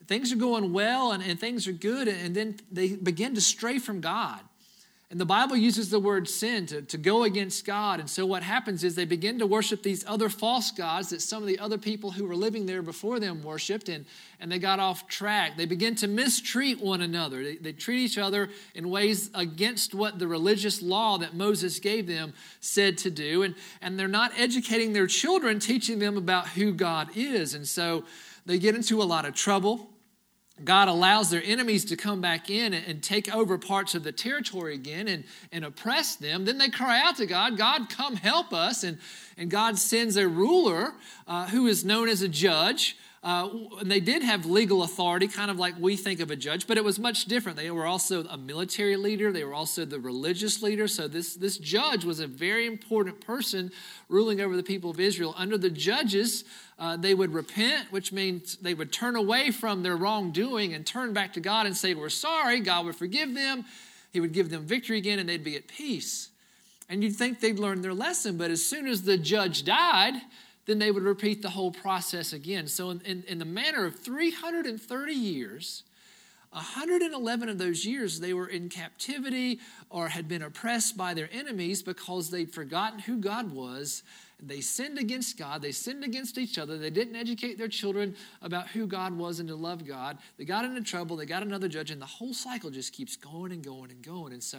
things 0.07 0.33
are 0.33 0.37
going 0.37 0.73
well 0.73 1.11
and, 1.11 1.25
and 1.25 1.41
things 1.41 1.67
are 1.67 1.73
good, 1.73 2.07
and 2.07 2.37
then 2.37 2.61
they 2.71 2.95
begin 2.95 3.35
to 3.35 3.41
stray 3.41 3.81
from 3.81 4.01
God. 4.01 4.39
And 5.09 5.21
the 5.21 5.25
Bible 5.25 5.57
uses 5.57 5.89
the 5.89 6.01
word 6.01 6.29
sin 6.29 6.67
to, 6.67 6.83
to 6.83 6.99
go 6.99 7.23
against 7.23 7.65
God. 7.65 8.01
And 8.01 8.11
so 8.11 8.27
what 8.27 8.43
happens 8.43 8.83
is 8.83 8.97
they 8.97 9.05
begin 9.05 9.39
to 9.39 9.47
worship 9.47 9.85
these 9.85 10.05
other 10.05 10.29
false 10.29 10.73
gods 10.73 11.11
that 11.11 11.23
some 11.23 11.45
of 11.45 11.47
the 11.47 11.61
other 11.61 11.79
people 11.79 12.11
who 12.11 12.27
were 12.27 12.35
living 12.35 12.67
there 12.67 12.83
before 12.83 13.21
them 13.21 13.41
worshiped, 13.41 13.89
and, 13.89 14.05
and 14.41 14.51
they 14.51 14.59
got 14.59 14.81
off 14.81 15.07
track. 15.07 15.57
They 15.57 15.65
begin 15.65 15.95
to 15.97 16.09
mistreat 16.09 16.81
one 16.81 17.03
another. 17.03 17.45
They, 17.45 17.57
they 17.57 17.73
treat 17.73 18.01
each 18.01 18.19
other 18.19 18.49
in 18.75 18.91
ways 18.91 19.31
against 19.33 19.95
what 19.95 20.19
the 20.19 20.27
religious 20.27 20.83
law 20.83 21.19
that 21.19 21.35
Moses 21.35 21.79
gave 21.79 22.09
them 22.09 22.35
said 22.59 22.99
to 22.99 23.11
do. 23.11 23.45
And, 23.45 23.55
and 23.81 23.97
they're 23.97 24.09
not 24.09 24.33
educating 24.37 24.93
their 24.93 25.07
children, 25.07 25.61
teaching 25.61 26.01
them 26.01 26.17
about 26.17 26.49
who 26.49 26.73
God 26.73 27.11
is. 27.15 27.55
And 27.55 27.69
so 27.69 28.05
they 28.45 28.59
get 28.59 28.75
into 28.75 29.01
a 29.01 29.05
lot 29.05 29.25
of 29.25 29.35
trouble. 29.35 29.89
God 30.65 30.89
allows 30.89 31.29
their 31.29 31.43
enemies 31.45 31.85
to 31.87 31.97
come 31.97 32.23
back 32.23 32.49
in 32.49 32.73
and 32.73 33.03
take 33.03 33.35
over 33.35 33.59
parts 33.59 33.95
of 33.95 34.05
the 34.05 34.13
territory 34.13 34.75
again 34.75 35.07
and, 35.07 35.25
and 35.53 35.67
oppress 35.67 36.17
them. 36.17 36.47
Then 36.47 36.57
they 36.57 36.71
cry 36.71 37.01
out 37.01 37.17
to 37.17 37.27
God, 37.27 37.59
God, 37.59 37.91
come 37.91 38.17
help 38.17 38.55
us. 38.55 38.83
And, 38.83 38.99
and 39.37 39.51
God 39.51 39.79
sends 39.79 40.17
a 40.17 40.27
ruler 40.27 40.95
uh, 41.29 41.49
who 41.49 41.67
is 41.67 41.85
known 41.85 42.09
as 42.09 42.23
a 42.23 42.29
judge. 42.29 42.97
Uh, 43.27 43.49
and 43.81 43.91
they 43.91 43.99
did 43.99 44.23
have 44.23 44.47
legal 44.47 44.85
authority, 44.85 45.27
kind 45.27 45.51
of 45.51 45.59
like 45.59 45.75
we 45.81 45.97
think 45.97 46.21
of 46.21 46.31
a 46.31 46.37
judge, 46.37 46.69
but 46.69 46.79
it 46.79 46.85
was 46.85 46.97
much 46.97 47.25
different. 47.25 47.59
They 47.59 47.73
were 47.73 47.85
also 47.85 48.23
a 48.27 48.37
military 48.37 48.97
leader, 48.97 49.33
they 49.33 49.43
were 49.43 49.53
also 49.53 49.85
the 49.85 49.99
religious 49.99 50.63
leader. 50.63 50.87
So, 50.87 51.09
this, 51.09 51.35
this 51.35 51.59
judge 51.59 52.05
was 52.05 52.21
a 52.21 52.29
very 52.29 52.69
important 52.69 53.21
person 53.21 53.73
ruling 54.09 54.41
over 54.41 54.57
the 54.57 54.63
people 54.63 54.91
of 54.91 55.01
Israel. 55.01 55.35
Under 55.37 55.59
the 55.59 55.71
judges, 55.71 56.45
uh, 56.79 56.97
they 56.99 57.15
would 57.15 57.35
repent, 57.35 57.91
which 57.91 58.13
means 58.13 58.59
they 58.59 58.75
would 58.75 58.93
turn 58.93 59.17
away 59.17 59.51
from 59.51 59.83
their 59.83 59.97
wrongdoing 59.97 60.73
and 60.73 60.87
turn 60.87 61.13
back 61.13 61.33
to 61.33 61.41
God 61.41 61.67
and 61.67 61.77
say, 61.77 61.95
We're 61.95 62.11
sorry. 62.11 62.61
God 62.61 62.87
would 62.87 62.95
forgive 62.95 63.35
them. 63.35 63.65
He 64.13 64.21
would 64.21 64.35
give 64.35 64.51
them 64.51 64.67
victory 64.67 64.99
again, 64.99 65.19
and 65.19 65.29
they'd 65.29 65.43
be 65.43 65.57
at 65.57 65.67
peace. 65.67 66.29
And 66.89 67.03
you'd 67.03 67.17
think 67.17 67.41
they'd 67.41 67.59
learned 67.59 67.83
their 67.83 67.93
lesson, 67.93 68.39
but 68.39 68.53
as 68.53 68.65
soon 68.65 68.87
as 68.87 69.03
the 69.03 69.19
judge 69.19 69.65
died, 69.65 70.15
then 70.67 70.79
they 70.79 70.91
would 70.91 71.03
repeat 71.03 71.43
the 71.43 71.51
whole 71.51 71.71
process 71.71 72.33
again. 72.33 72.67
So, 72.67 72.91
in, 72.91 73.01
in, 73.03 73.25
in 73.29 73.39
the 73.39 73.45
manner 73.45 73.85
of 73.87 73.99
330 73.99 75.13
years, 75.13 75.85
111 76.51 77.49
of 77.49 77.59
those 77.59 77.85
years 77.85 78.21
they 78.21 78.33
were 78.33 78.49
in 78.49 78.69
captivity 78.69 79.61
or 79.91 80.09
had 80.09 80.27
been 80.27 80.43
oppressed 80.43 80.97
by 80.97 81.13
their 81.13 81.29
enemies 81.33 81.83
because 81.83 82.31
they'd 82.31 82.53
forgotten 82.53 82.99
who 83.01 83.19
God 83.19 83.53
was 83.53 84.03
they 84.43 84.61
sinned 84.61 84.99
against 84.99 85.39
God. 85.39 85.63
They 85.63 85.73
sinned 85.73 86.05
against 86.05 86.37
each 86.37 86.59
other. 86.59 86.77
They 86.77 86.91
didn't 86.91 87.17
educate 87.17 87.57
their 87.57 87.69
children 87.69 88.15
about 88.43 88.69
who 88.69 88.87
God 88.87 89.17
was 89.17 89.41
and 89.41 89.49
to 89.49 89.57
love 89.57 89.87
God. 89.87 90.19
They 90.37 90.45
got 90.45 90.65
into 90.65 90.83
trouble. 90.83 91.17
They 91.17 91.25
got 91.25 91.43
another 91.43 91.69
judge, 91.69 91.91
and 91.91 92.01
the 92.01 92.07
whole 92.07 92.35
cycle 92.35 92.71
just 92.71 92.93
keeps 92.93 93.17
going 93.17 93.53
and 93.53 93.65
going 93.65 93.91
and 93.91 94.03
going. 94.03 94.35
And 94.35 94.43
so 94.43 94.59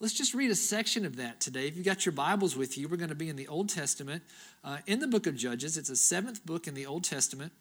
let's 0.00 0.14
just 0.14 0.34
read 0.34 0.50
a 0.50 0.54
section 0.54 1.04
of 1.04 1.16
that 1.16 1.40
today. 1.40 1.66
If 1.66 1.76
you've 1.76 1.84
got 1.84 2.06
your 2.06 2.12
Bibles 2.12 2.56
with 2.56 2.78
you, 2.78 2.88
we're 2.88 2.96
going 2.96 3.08
to 3.08 3.16
be 3.16 3.28
in 3.28 3.36
the 3.36 3.48
Old 3.48 3.68
Testament, 3.68 4.22
uh, 4.62 4.78
in 4.86 5.00
the 5.00 5.08
book 5.08 5.26
of 5.26 5.34
Judges. 5.34 5.76
It's 5.76 5.90
a 5.90 5.96
seventh 5.96 6.46
book 6.46 6.68
in 6.68 6.74
the 6.74 6.86
Old 6.86 7.02
Testament. 7.02 7.52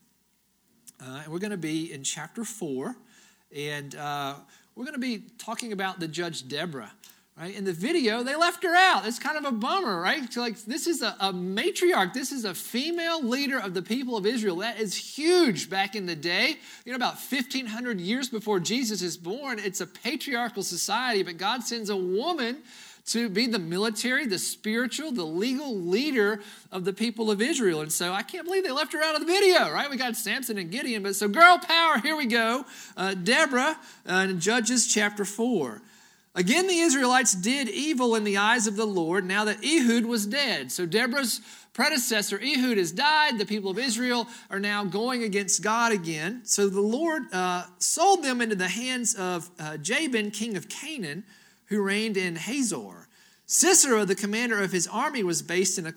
Uh, 1.01 1.21
and 1.23 1.33
we're 1.33 1.39
going 1.39 1.51
to 1.51 1.57
be 1.57 1.91
in 1.91 2.03
chapter 2.03 2.43
4. 2.43 2.95
And 3.55 3.95
uh, 3.95 4.35
we're 4.75 4.85
going 4.85 4.93
to 4.93 4.99
be 4.99 5.23
talking 5.39 5.71
about 5.71 5.99
the 5.99 6.07
judge 6.07 6.47
Deborah. 6.47 6.91
Right? 7.39 7.55
In 7.55 7.65
the 7.65 7.73
video, 7.73 8.23
they 8.23 8.35
left 8.35 8.63
her 8.63 8.75
out. 8.75 9.05
It's 9.05 9.19
kind 9.19 9.37
of 9.37 9.45
a 9.45 9.51
bummer, 9.51 10.01
right? 10.01 10.35
Like 10.35 10.59
this 10.63 10.87
is 10.87 11.03
a, 11.03 11.15
a, 11.19 11.31
matriarch. 11.31 12.11
This 12.11 12.31
is 12.31 12.45
a 12.45 12.55
female 12.55 13.23
leader 13.23 13.59
of 13.59 13.75
the 13.75 13.83
people 13.83 14.17
of 14.17 14.25
Israel. 14.25 14.55
That 14.55 14.79
is 14.79 14.95
huge 14.95 15.69
back 15.69 15.95
in 15.95 16.07
the 16.07 16.15
day. 16.15 16.57
You 16.83 16.93
know, 16.93 16.95
about 16.95 17.13
1,500 17.13 18.01
years 18.01 18.27
before 18.27 18.59
Jesus 18.59 19.03
is 19.03 19.17
born, 19.17 19.59
it's 19.59 19.81
a 19.81 19.85
patriarchal 19.85 20.63
society, 20.63 21.21
but 21.21 21.37
God 21.37 21.63
sends 21.63 21.91
a 21.91 21.95
woman 21.95 22.57
to 23.07 23.29
be 23.29 23.45
the 23.45 23.59
military, 23.59 24.25
the 24.25 24.39
spiritual, 24.39 25.11
the 25.11 25.23
legal 25.23 25.75
leader 25.79 26.41
of 26.71 26.85
the 26.85 26.91
people 26.93 27.29
of 27.29 27.39
Israel. 27.39 27.81
And 27.81 27.91
so 27.91 28.13
I 28.13 28.23
can't 28.23 28.45
believe 28.45 28.63
they 28.63 28.71
left 28.71 28.93
her 28.93 29.03
out 29.03 29.13
of 29.13 29.21
the 29.21 29.27
video, 29.27 29.71
right? 29.71 29.89
We 29.91 29.95
got 29.95 30.15
Samson 30.15 30.57
and 30.57 30.71
Gideon, 30.71 31.03
but 31.03 31.15
so 31.15 31.27
girl 31.27 31.59
power, 31.59 31.99
here 31.99 32.17
we 32.17 32.25
go. 32.25 32.65
Uh, 32.97 33.13
Deborah 33.13 33.77
uh, 34.09 34.27
in 34.27 34.39
Judges 34.39 34.87
chapter 34.87 35.23
4. 35.23 35.83
Again, 36.37 36.67
the 36.67 36.77
Israelites 36.77 37.33
did 37.33 37.67
evil 37.67 38.13
in 38.13 38.23
the 38.23 38.37
eyes 38.37 38.67
of 38.67 38.75
the 38.75 38.85
Lord 38.85 39.25
now 39.25 39.45
that 39.45 39.57
Ehud 39.65 40.05
was 40.05 40.27
dead. 40.27 40.71
So 40.71 40.85
Deborah's 40.85 41.41
predecessor, 41.73 42.39
Ehud, 42.39 42.77
has 42.77 42.91
died. 42.91 43.39
The 43.39 43.45
people 43.45 43.71
of 43.71 43.79
Israel 43.79 44.27
are 44.51 44.59
now 44.59 44.83
going 44.83 45.23
against 45.23 45.63
God 45.63 45.91
again. 45.91 46.41
So 46.43 46.69
the 46.69 46.79
Lord 46.79 47.23
uh, 47.33 47.63
sold 47.79 48.23
them 48.23 48.39
into 48.39 48.55
the 48.55 48.67
hands 48.67 49.15
of 49.15 49.49
uh, 49.59 49.77
Jabin, 49.77 50.29
king 50.29 50.55
of 50.55 50.69
Canaan, 50.69 51.23
who 51.65 51.81
reigned 51.81 52.17
in 52.17 52.35
Hazor. 52.35 53.07
Sisera, 53.47 54.05
the 54.05 54.13
commander 54.13 54.61
of 54.61 54.71
his 54.71 54.85
army, 54.85 55.23
was 55.23 55.41
based 55.41 55.79
in 55.79 55.87
a 55.87 55.93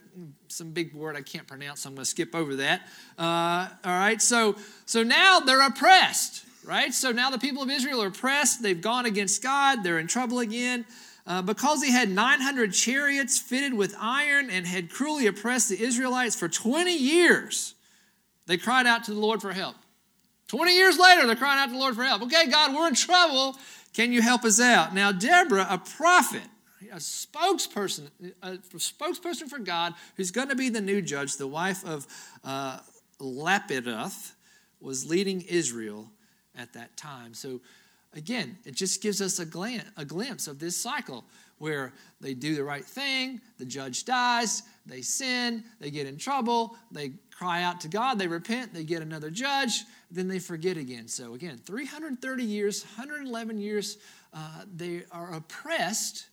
some 0.49 0.71
big 0.71 0.95
word 0.95 1.17
I 1.17 1.23
can't 1.23 1.47
pronounce, 1.47 1.83
so 1.83 1.91
I'm 1.91 1.97
going 1.97 2.05
to 2.05 2.11
skip 2.11 2.35
over 2.35 2.57
that. 2.57 2.81
Uh, 3.19 3.69
all 3.85 3.93
right, 3.93 4.23
so 4.23 4.57
so 4.87 5.03
now 5.03 5.41
they're 5.41 5.67
oppressed 5.67 6.47
right? 6.65 6.93
So 6.93 7.13
now 7.13 7.31
the 7.31 7.39
people 7.39 7.63
of 7.63 7.71
Israel 7.71 8.03
are 8.03 8.09
oppressed. 8.09 8.63
They've 8.63 8.81
gone 8.81 9.07
against 9.07 9.43
God. 9.43 9.83
They're 9.83 9.99
in 9.99 10.07
trouble 10.07 10.41
again. 10.41 10.85
Uh, 11.27 11.43
because 11.43 11.83
he 11.83 11.93
had 11.93 12.09
900 12.09 12.73
chariots 12.73 13.39
fitted 13.39 13.75
with 13.75 13.95
iron 14.01 14.51
and 14.51 14.67
had 14.67 14.91
cruelly 14.91 15.27
oppressed 15.27 15.69
the 15.69 15.81
Israelites 15.81 16.35
for 16.35 16.49
20 16.49 16.97
years, 16.97 17.75
they 18.47 18.57
cried 18.57 18.87
out 18.87 19.05
to 19.05 19.15
the 19.15 19.21
Lord 19.21 19.41
for 19.41 19.53
help. 19.53 19.77
20 20.49 20.75
years 20.75 20.99
later, 20.99 21.27
they're 21.27 21.37
crying 21.37 21.61
out 21.61 21.67
to 21.67 21.73
the 21.73 21.79
Lord 21.79 21.95
for 21.95 22.03
help. 22.03 22.23
Okay, 22.23 22.49
God, 22.49 22.75
we're 22.75 22.89
in 22.89 22.95
trouble. 22.95 23.57
Can 23.93 24.13
you 24.13 24.23
help 24.23 24.45
us 24.45 24.61
out? 24.61 24.95
Now, 24.95 25.13
Deborah, 25.13 25.67
a 25.71 25.79
prophet, 25.79 26.43
A 26.91 26.97
spokesperson, 26.97 28.11
a 28.43 28.57
spokesperson 28.75 29.49
for 29.49 29.61
God 29.61 29.95
who's 30.17 30.33
going 30.33 30.49
to 30.49 30.57
be 30.57 30.69
the 30.69 30.81
new 30.81 31.01
judge, 31.01 31.37
the 31.37 31.47
wife 31.47 31.85
of 31.85 32.07
uh, 32.43 32.81
Lapidoth, 33.21 34.33
was 34.81 35.09
leading 35.09 35.43
Israel 35.43 36.11
at 36.61 36.73
that 36.75 36.97
time. 36.97 37.35
So, 37.35 37.61
again, 38.15 38.59
it 38.65 38.75
just 38.75 39.03
gives 39.03 39.21
us 39.23 39.39
a, 39.39 39.47
glance, 39.47 39.89
a 39.97 40.05
glimpse 40.05 40.47
of 40.47 40.59
this 40.59 40.77
cycle 40.77 41.25
where 41.59 41.93
they 42.21 42.33
do 42.33 42.55
the 42.55 42.65
right 42.65 42.85
thing, 42.85 43.41
the 43.59 43.65
judge 43.65 44.05
dies, 44.05 44.63
they 44.87 45.03
sin, 45.03 45.63
they 45.79 45.91
get 45.91 46.07
in 46.07 46.17
trouble, 46.17 46.77
they 46.91 47.13
cry 47.31 47.63
out 47.63 47.81
to 47.83 47.89
God, 47.89 48.19
they 48.19 48.27
repent, 48.27 48.73
they 48.73 48.85
get 48.85 49.03
another 49.03 49.31
judge, 49.31 49.85
then 50.11 50.27
they 50.27 50.39
forget 50.39 50.77
again. 50.77 51.07
So, 51.07 51.35
again, 51.35 51.59
330 51.65 52.45
years, 52.45 52.83
111 52.85 53.59
years, 53.59 53.99
uh, 54.33 54.63
they 54.75 55.03
are 55.13 55.35
oppressed 55.35 56.29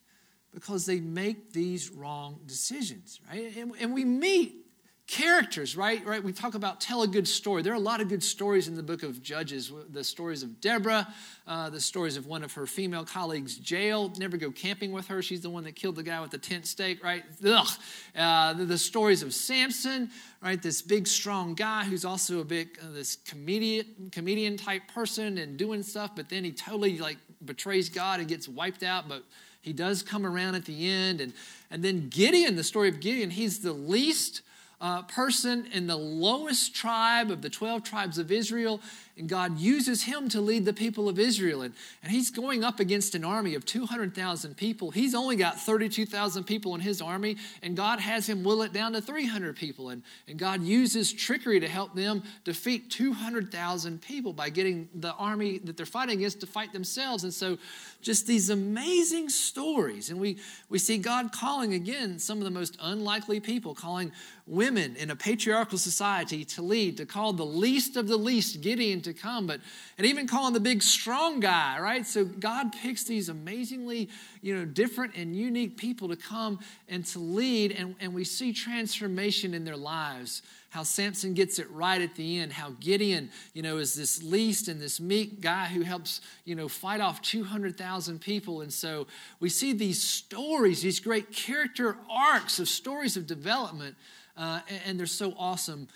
because 0.54 0.86
they 0.86 1.00
make 1.00 1.52
these 1.52 1.92
wrong 1.92 2.40
decisions, 2.48 3.20
right? 3.30 3.56
And, 3.58 3.74
and 3.80 3.94
we 3.94 4.06
meet 4.06 4.67
characters 5.08 5.78
right? 5.78 6.06
Right? 6.06 6.22
We 6.22 6.34
talk 6.34 6.54
about 6.54 6.82
tell 6.82 7.02
a 7.02 7.08
good 7.08 7.28
story. 7.28 7.62
There 7.62 7.72
are 7.72 7.78
a 7.78 7.80
lot 7.80 8.02
of 8.02 8.10
good 8.10 8.22
stories 8.22 8.68
in 8.68 8.76
the 8.76 8.84
book 8.84 9.04
of 9.04 9.24
judges. 9.24 9.72
The 9.90 10.04
stories 10.04 10.44
of 10.44 10.60
deborah 10.60 11.08
uh, 11.48 11.70
the 11.70 11.80
stories 11.80 12.18
of 12.18 12.28
one 12.28 12.44
of 12.44 12.52
her 12.54 12.66
female 12.66 13.06
colleagues 13.06 13.60
Jael. 13.72 14.12
Never 14.18 14.36
go 14.36 14.52
camping 14.52 14.92
with 14.92 15.08
her. 15.08 15.22
She's 15.22 15.42
the 15.42 15.50
one 15.50 15.64
that 15.64 15.76
killed 15.76 15.96
the 15.96 16.04
guy 16.04 16.20
with 16.20 16.32
the 16.32 16.38
tent 16.38 16.68
stake 16.68 17.02
right? 17.04 17.24
Ugh. 17.46 17.68
Uh, 18.16 18.54
the, 18.54 18.66
the, 18.66 18.78
stories 18.78 19.24
of 19.24 19.34
samson 19.34 20.10
right? 20.42 20.62
This 20.62 20.82
big 20.82 21.08
strong 21.08 21.54
guy 21.54 21.86
who's 21.86 22.04
also 22.04 22.42
a 22.42 22.46
big 22.46 22.78
uh, 22.82 22.92
this 22.92 23.16
comedian 23.16 24.10
comedian 24.12 24.58
type 24.58 24.84
person 24.94 25.38
and 25.38 25.58
doing 25.58 25.84
stuff 25.84 26.12
but 26.16 26.28
then 26.28 26.44
he 26.44 26.52
totally 26.52 27.00
like 27.00 27.18
betrays 27.46 27.88
god 27.90 28.20
and 28.20 28.28
gets 28.28 28.50
wiped 28.50 28.84
out 28.84 29.08
but 29.08 29.24
he 29.62 29.74
does 29.74 30.04
come 30.04 30.26
around 30.26 30.56
at 30.56 30.66
the 30.66 30.90
end. 30.90 31.22
And 31.22 31.34
and 31.72 31.84
then 31.84 32.10
gideon 32.10 32.58
the 32.58 32.64
story 32.64 32.90
of 32.90 33.00
gideon 33.00 33.30
he's 33.30 33.60
the 33.60 33.74
least 33.74 34.42
uh, 34.80 35.02
person 35.04 35.68
in 35.74 35.88
the 35.88 35.98
lowest 35.98 36.76
tribe 36.76 37.32
of 37.32 37.42
the 37.42 37.50
12 37.50 37.84
tribes 37.84 38.18
of 38.18 38.32
Israel, 38.32 38.80
and 39.18 39.28
God 39.28 39.58
uses 39.58 40.04
him 40.04 40.30
to 40.30 40.42
lead 40.42 40.66
the 40.66 40.74
people 40.74 41.10
of 41.10 41.18
Israel. 41.18 41.64
And, 41.64 41.74
and 42.04 42.12
he's 42.12 42.30
going 42.30 42.64
up 42.64 42.80
against 42.80 43.16
an 43.16 43.26
army 43.26 43.56
of 43.56 43.66
200,000 43.66 44.56
people. 44.56 44.92
He's 44.92 45.16
only 45.16 45.36
got 45.36 45.60
32,000 45.60 46.44
people 46.44 46.76
in 46.76 46.82
his 46.82 47.02
army, 47.02 47.38
and 47.62 47.76
God 47.76 48.00
has 48.00 48.28
him 48.28 48.44
will 48.44 48.62
it 48.62 48.74
down 48.74 48.94
to 48.94 49.02
300 49.02 49.56
people. 49.56 49.90
And, 49.90 50.04
and 50.28 50.38
God 50.38 50.62
uses 50.62 51.12
trickery 51.12 51.60
to 51.60 51.68
help 51.68 51.96
them 51.96 52.24
defeat 52.44 52.92
200,000 52.92 54.02
people 54.02 54.34
by 54.34 54.50
getting 54.50 54.90
the 54.94 55.14
army 55.14 55.58
that 55.60 55.78
they're 55.78 55.86
fighting 55.86 56.20
against 56.20 56.42
to 56.42 56.48
fight 56.48 56.74
themselves. 56.74 57.24
And 57.24 57.34
so, 57.34 57.58
just 58.02 58.28
these 58.28 58.50
amazing 58.50 59.30
stories. 59.30 60.10
And 60.10 60.20
we, 60.20 60.38
we 60.70 60.80
see 60.80 60.98
God 60.98 61.32
calling 61.32 61.74
again 61.74 62.20
some 62.20 62.38
of 62.38 62.44
the 62.44 62.52
most 62.52 62.78
unlikely 62.80 63.40
people, 63.40 63.74
calling 63.74 64.12
women 64.46 64.96
in 64.96 65.12
a 65.12 65.16
patriarchal 65.16 65.78
society 65.78 66.46
to 66.46 66.62
lead, 66.62 66.98
to 66.98 67.06
call 67.06 67.34
the 67.34 67.46
least 67.46 67.98
of 67.98 68.08
the 68.08 68.18
least 68.18 68.62
Gideon 68.62 69.02
to 69.08 69.14
come, 69.14 69.48
but 69.48 69.60
and 69.98 70.06
even 70.06 70.28
calling 70.28 70.54
the 70.54 70.60
big 70.60 70.82
strong 70.82 71.40
guy, 71.40 71.80
right? 71.80 72.06
So 72.06 72.24
God 72.24 72.72
picks 72.72 73.04
these 73.04 73.30
amazingly, 73.30 74.10
you 74.42 74.56
know, 74.56 74.66
different 74.66 75.16
and 75.16 75.36
unique 75.36 75.78
people 75.78 76.08
to 76.10 76.16
come 76.16 76.60
and 76.88 77.06
to 77.08 77.20
lead, 77.20 77.72
and, 77.72 77.96
and 78.00 78.14
we 78.14 78.24
see 78.24 78.54
transformation 78.54 79.54
in 79.54 79.66
their 79.66 79.78
lives. 79.78 80.42
How 80.70 80.84
Samson 80.84 81.34
gets 81.34 81.60
it 81.60 81.70
right 81.72 82.02
at 82.02 82.16
the 82.16 82.40
end, 82.40 82.54
how 82.54 82.76
Gideon, 82.80 83.30
you 83.54 83.62
know, 83.62 83.78
is 83.78 83.96
this 83.96 84.22
least 84.22 84.68
and 84.68 84.82
this 84.82 85.00
meek 85.00 85.42
guy 85.42 85.66
who 85.66 85.82
helps, 85.82 86.22
you 86.46 86.56
know, 86.56 86.68
fight 86.68 87.02
off 87.02 87.22
200,000 87.22 88.20
people. 88.20 88.62
And 88.62 88.72
so 88.72 89.08
we 89.40 89.50
see 89.50 89.74
these 89.74 90.04
stories, 90.04 90.82
these 90.82 91.00
great 91.00 91.32
character 91.32 91.98
arcs 92.10 92.60
of 92.60 92.68
stories 92.68 93.18
of 93.18 93.26
development 93.26 93.96
uh, 94.38 94.60
and, 94.70 94.82
and, 94.86 95.00
they're 95.00 95.08
so 95.08 95.34
awesome. 95.38 95.88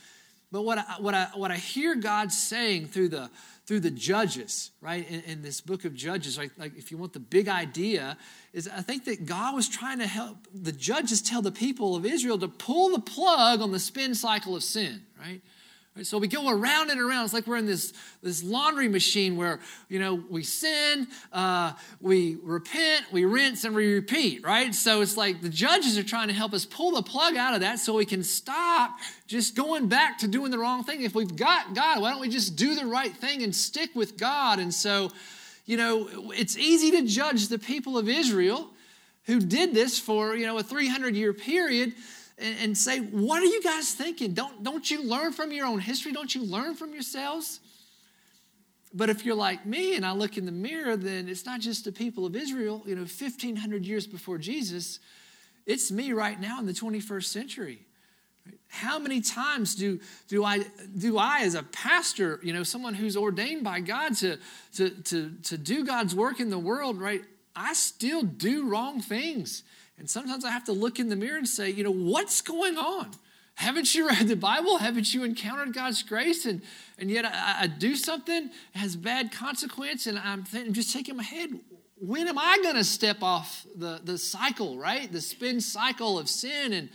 But 0.51 0.63
what 0.63 0.79
I, 0.79 0.83
what 0.99 1.13
I, 1.13 1.27
what 1.33 1.51
I 1.51 1.55
hear 1.55 1.95
God 1.95 2.31
saying 2.31 2.87
through 2.87 3.09
the, 3.09 3.29
through 3.65 3.79
the 3.79 3.91
judges, 3.91 4.71
right, 4.81 5.09
in, 5.09 5.21
in 5.21 5.41
this 5.41 5.61
book 5.61 5.85
of 5.85 5.93
Judges, 5.95 6.37
like, 6.37 6.51
like 6.57 6.77
if 6.77 6.91
you 6.91 6.97
want 6.97 7.13
the 7.13 7.21
big 7.21 7.47
idea, 7.47 8.17
is 8.51 8.67
I 8.67 8.81
think 8.81 9.05
that 9.05 9.25
God 9.25 9.55
was 9.55 9.69
trying 9.69 9.99
to 9.99 10.07
help 10.07 10.47
the 10.53 10.73
judges 10.73 11.21
tell 11.21 11.41
the 11.41 11.53
people 11.53 11.95
of 11.95 12.05
Israel 12.05 12.37
to 12.39 12.49
pull 12.49 12.89
the 12.89 12.99
plug 12.99 13.61
on 13.61 13.71
the 13.71 13.79
spin 13.79 14.13
cycle 14.13 14.55
of 14.55 14.63
sin, 14.63 15.03
right? 15.17 15.41
Right, 15.93 16.07
so 16.07 16.17
we 16.17 16.29
go 16.29 16.49
around 16.49 16.89
and 16.89 17.01
around. 17.01 17.25
It's 17.25 17.33
like 17.33 17.47
we're 17.47 17.57
in 17.57 17.65
this, 17.65 17.91
this 18.23 18.41
laundry 18.41 18.87
machine 18.87 19.35
where, 19.35 19.59
you 19.89 19.99
know, 19.99 20.23
we 20.29 20.41
sin, 20.41 21.05
uh, 21.33 21.73
we 21.99 22.37
repent, 22.41 23.11
we 23.11 23.25
rinse, 23.25 23.65
and 23.65 23.75
we 23.75 23.95
repeat, 23.95 24.41
right? 24.45 24.73
So 24.73 25.01
it's 25.01 25.17
like 25.17 25.41
the 25.41 25.49
judges 25.49 25.97
are 25.97 26.03
trying 26.03 26.29
to 26.29 26.33
help 26.33 26.53
us 26.53 26.63
pull 26.63 26.91
the 26.91 27.03
plug 27.03 27.35
out 27.35 27.55
of 27.55 27.59
that 27.59 27.79
so 27.79 27.93
we 27.93 28.05
can 28.05 28.23
stop 28.23 28.99
just 29.27 29.53
going 29.53 29.89
back 29.89 30.19
to 30.19 30.29
doing 30.29 30.49
the 30.49 30.59
wrong 30.59 30.85
thing. 30.85 31.01
If 31.01 31.13
we've 31.13 31.35
got 31.35 31.75
God, 31.75 32.01
why 32.01 32.11
don't 32.11 32.21
we 32.21 32.29
just 32.29 32.55
do 32.55 32.73
the 32.73 32.85
right 32.85 33.13
thing 33.13 33.43
and 33.43 33.53
stick 33.53 33.89
with 33.93 34.17
God? 34.17 34.59
And 34.59 34.73
so, 34.73 35.11
you 35.65 35.75
know, 35.75 36.31
it's 36.33 36.57
easy 36.57 36.91
to 36.91 37.05
judge 37.05 37.49
the 37.49 37.59
people 37.59 37.97
of 37.97 38.07
Israel 38.07 38.69
who 39.25 39.41
did 39.41 39.73
this 39.73 39.99
for, 39.99 40.37
you 40.37 40.45
know, 40.45 40.57
a 40.57 40.63
300 40.63 41.17
year 41.17 41.33
period 41.33 41.93
and, 42.41 42.57
and 42.59 42.77
say, 42.77 42.99
What 42.99 43.41
are 43.41 43.45
you 43.45 43.61
guys 43.61 43.93
thinking? 43.93 44.33
Don't, 44.33 44.63
don't 44.63 44.89
you 44.89 45.03
learn 45.03 45.33
from 45.33 45.51
your 45.51 45.65
own 45.65 45.79
history? 45.79 46.11
Don't 46.11 46.33
you 46.33 46.43
learn 46.43 46.75
from 46.75 46.93
yourselves? 46.93 47.59
But 48.93 49.09
if 49.09 49.25
you're 49.25 49.35
like 49.35 49.65
me 49.65 49.95
and 49.95 50.05
I 50.05 50.11
look 50.11 50.37
in 50.37 50.45
the 50.45 50.51
mirror, 50.51 50.97
then 50.97 51.29
it's 51.29 51.45
not 51.45 51.61
just 51.61 51.85
the 51.85 51.91
people 51.91 52.25
of 52.25 52.35
Israel, 52.35 52.83
you 52.85 52.95
know, 52.95 53.01
1,500 53.01 53.85
years 53.85 54.05
before 54.05 54.37
Jesus, 54.37 54.99
it's 55.65 55.91
me 55.91 56.11
right 56.11 56.39
now 56.39 56.59
in 56.59 56.65
the 56.65 56.73
21st 56.73 57.23
century. 57.23 57.85
How 58.67 58.99
many 58.99 59.21
times 59.21 59.75
do, 59.75 59.99
do, 60.27 60.43
I, 60.43 60.65
do 60.97 61.17
I, 61.17 61.41
as 61.41 61.55
a 61.55 61.63
pastor, 61.63 62.39
you 62.43 62.51
know, 62.51 62.63
someone 62.63 62.93
who's 62.93 63.15
ordained 63.15 63.63
by 63.63 63.79
God 63.79 64.15
to, 64.17 64.37
to, 64.75 64.89
to, 64.89 65.31
to 65.43 65.57
do 65.57 65.85
God's 65.85 66.15
work 66.15 66.39
in 66.39 66.49
the 66.49 66.59
world, 66.59 66.99
right? 66.99 67.21
I 67.55 67.73
still 67.73 68.23
do 68.23 68.67
wrong 68.67 69.01
things. 69.01 69.63
And 70.01 70.09
sometimes 70.09 70.43
I 70.43 70.49
have 70.49 70.63
to 70.63 70.71
look 70.71 70.97
in 70.97 71.09
the 71.09 71.15
mirror 71.15 71.37
and 71.37 71.47
say, 71.47 71.69
you 71.69 71.83
know, 71.83 71.93
what's 71.93 72.41
going 72.41 72.75
on? 72.75 73.11
Haven't 73.53 73.93
you 73.93 74.07
read 74.09 74.27
the 74.27 74.35
Bible? 74.35 74.79
Haven't 74.79 75.13
you 75.13 75.23
encountered 75.23 75.75
God's 75.75 76.01
grace? 76.01 76.47
And, 76.47 76.63
and 76.97 77.11
yet 77.11 77.23
I, 77.23 77.57
I 77.59 77.67
do 77.67 77.95
something, 77.95 78.49
has 78.73 78.95
bad 78.95 79.31
consequence, 79.31 80.07
and 80.07 80.17
I'm, 80.17 80.43
I'm 80.55 80.73
just 80.73 80.89
shaking 80.89 81.17
my 81.17 81.23
head. 81.23 81.51
When 81.99 82.27
am 82.27 82.39
I 82.39 82.57
going 82.63 82.77
to 82.77 82.83
step 82.83 83.21
off 83.21 83.63
the, 83.75 84.01
the 84.03 84.17
cycle, 84.17 84.75
right? 84.79 85.11
The 85.11 85.21
spin 85.21 85.61
cycle 85.61 86.17
of 86.17 86.27
sin. 86.27 86.73
And, 86.73 86.89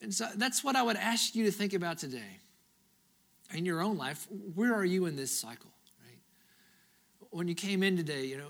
and 0.00 0.14
so 0.14 0.26
that's 0.34 0.64
what 0.64 0.76
I 0.76 0.82
would 0.82 0.96
ask 0.96 1.34
you 1.34 1.44
to 1.44 1.52
think 1.52 1.74
about 1.74 1.98
today. 1.98 2.38
In 3.52 3.66
your 3.66 3.82
own 3.82 3.98
life, 3.98 4.26
where 4.54 4.74
are 4.74 4.86
you 4.86 5.04
in 5.04 5.14
this 5.14 5.38
cycle? 5.38 5.69
When 7.30 7.48
you 7.48 7.54
came 7.54 7.82
in 7.82 7.96
today, 7.96 8.26
you 8.26 8.38
know, 8.38 8.48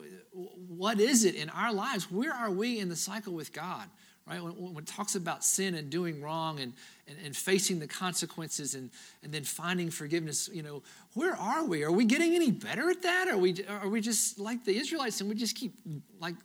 what 0.69 1.01
is 1.01 1.25
it 1.25 1.35
in 1.35 1.51
our 1.51 1.73
lives? 1.73 2.11
Where 2.11 2.33
are 2.33 2.51
we 2.51 2.79
in 2.79 2.89
the 2.89 2.97
cycle 2.97 3.35
with 3.35 3.53
God? 3.53 3.89
Right? 4.27 4.43
When, 4.43 4.53
when 4.53 4.85
it 4.85 4.87
talks 4.87 5.17
about 5.17 5.45
sin 5.45 5.75
and 5.75 5.91
doing 5.91 6.23
wrong 6.23 6.61
and, 6.61 6.73
and, 7.09 7.17
and, 7.25 7.37
facing 7.37 7.81
the 7.81 7.89
consequences 7.89 8.77
and, 8.77 8.91
and 9.25 9.33
then 9.33 9.43
finding 9.43 9.91
forgiveness, 9.91 10.49
you 10.53 10.63
know, 10.63 10.83
where 11.15 11.35
are 11.35 11.65
we? 11.65 11.83
Are 11.83 11.91
we 11.91 12.05
getting 12.05 12.35
any 12.35 12.53
better 12.53 12.91
at 12.91 13.03
that? 13.03 13.29
Are 13.29 13.39
we, 13.39 13.65
are 13.69 13.89
we 13.89 14.01
just 14.01 14.39
like 14.39 14.65
the 14.65 14.77
Israelites 14.77 15.21
and 15.21 15.29
we 15.29 15.35
just 15.35 15.57
keep 15.57 15.75
like 16.21 16.37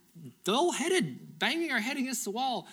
dull 0.43 0.71
headed, 0.71 1.37
banging 1.37 1.71
our 1.71 1.79
head 1.79 1.97
against 1.97 2.23
the 2.23 2.31
wall? 2.31 2.67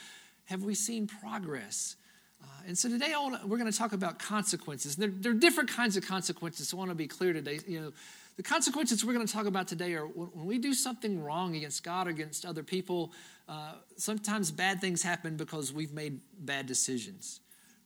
Have 0.47 0.63
we 0.63 0.75
seen 0.75 1.07
progress? 1.07 1.97
Uh, 2.43 2.47
and 2.69 2.79
so 2.79 2.89
today 2.89 3.13
wanna, 3.15 3.41
we're 3.45 3.59
going 3.59 3.71
to 3.71 3.77
talk 3.77 3.93
about 3.93 4.19
consequences. 4.19 4.97
There, 4.97 5.11
there, 5.11 5.33
are 5.33 5.35
different 5.35 5.71
kinds 5.71 5.97
of 5.97 6.07
consequences. 6.07 6.69
So 6.69 6.77
I 6.77 6.79
want 6.79 6.91
to 6.91 6.95
be 6.95 7.07
clear 7.07 7.33
today. 7.33 7.61
You 7.67 7.81
know, 7.81 7.93
the 8.37 8.43
consequences 8.43 9.05
we're 9.05 9.13
going 9.13 9.27
to 9.27 9.33
talk 9.33 9.47
about 9.47 9.69
today 9.69 9.95
are 9.95 10.07
when 10.07 10.47
we 10.47 10.59
do 10.59 10.73
something 10.73 11.23
wrong 11.23 11.55
against 11.55 11.85
God 11.85 12.07
or 12.07 12.11
against 12.11 12.47
other 12.47 12.63
people, 12.63 13.13
uh, 13.49 13.75
sometimes 13.97 14.51
bad 14.51 14.81
things 14.81 15.03
happen 15.03 15.37
because 15.37 15.73
we've 15.73 15.93
made 15.93 16.21
bad 16.39 16.67
decisions. 16.67 17.41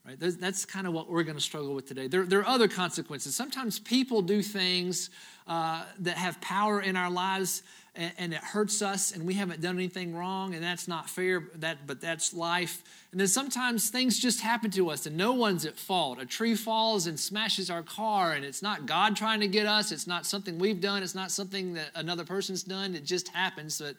Right? 0.07 0.17
That's 0.17 0.63
kind 0.63 0.87
of 0.87 0.93
what 0.93 1.09
we're 1.09 1.23
going 1.23 1.35
to 1.35 1.43
struggle 1.43 1.75
with 1.75 1.85
today. 1.85 2.07
There, 2.07 2.23
there 2.23 2.39
are 2.39 2.47
other 2.47 2.69
consequences. 2.69 3.35
Sometimes 3.35 3.77
people 3.77 4.21
do 4.21 4.41
things 4.41 5.09
uh, 5.47 5.83
that 5.99 6.15
have 6.15 6.39
power 6.39 6.79
in 6.79 6.95
our 6.95 7.11
lives 7.11 7.61
and, 7.93 8.13
and, 8.17 8.33
it 8.33 8.39
hurts 8.39 8.81
us 8.81 9.11
and 9.11 9.27
we 9.27 9.33
haven't 9.33 9.59
done 9.59 9.75
anything 9.75 10.15
wrong 10.15 10.53
and 10.53 10.63
that's 10.63 10.87
not 10.87 11.09
fair, 11.09 11.49
that, 11.55 11.85
but 11.87 11.99
that's 11.99 12.33
life. 12.33 12.83
And 13.11 13.19
then 13.19 13.27
sometimes 13.27 13.89
things 13.89 14.17
just 14.17 14.39
happen 14.39 14.71
to 14.71 14.89
us 14.91 15.07
and 15.07 15.17
no 15.17 15.33
one's 15.33 15.65
at 15.65 15.77
fault. 15.77 16.21
A 16.21 16.25
tree 16.25 16.55
falls 16.55 17.05
and 17.05 17.19
smashes 17.19 17.69
our 17.69 17.83
car 17.83 18.31
and 18.31 18.45
it's 18.45 18.61
not 18.61 18.85
God 18.85 19.17
trying 19.17 19.41
to 19.41 19.47
get 19.49 19.65
us. 19.65 19.91
It's 19.91 20.07
not 20.07 20.25
something 20.25 20.57
we've 20.57 20.79
done. 20.79 21.03
It's 21.03 21.15
not 21.15 21.31
something 21.31 21.73
that 21.73 21.89
another 21.95 22.23
person's 22.23 22.63
done. 22.63 22.95
It 22.95 23.03
just 23.03 23.27
happens. 23.27 23.81
But 23.81 23.97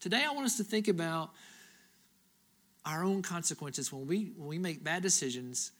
today 0.00 0.24
I 0.28 0.32
want 0.32 0.46
us 0.46 0.56
to 0.56 0.64
think 0.64 0.88
about 0.88 1.30
our 2.84 3.04
own 3.04 3.22
consequences 3.22 3.92
when 3.92 4.06
we, 4.06 4.32
when 4.36 4.48
we 4.48 4.58
make 4.58 4.84
bad 4.84 5.02
decisions 5.02 5.72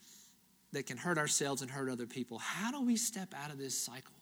that 0.72 0.86
can 0.86 0.96
hurt 0.96 1.18
ourselves 1.18 1.62
and 1.62 1.70
hurt 1.70 1.88
other 1.88 2.06
people. 2.06 2.38
How 2.38 2.70
do 2.70 2.82
we 2.82 2.96
step 2.96 3.32
out 3.34 3.50
of 3.50 3.58
this 3.58 3.78
cycle? 3.78 4.14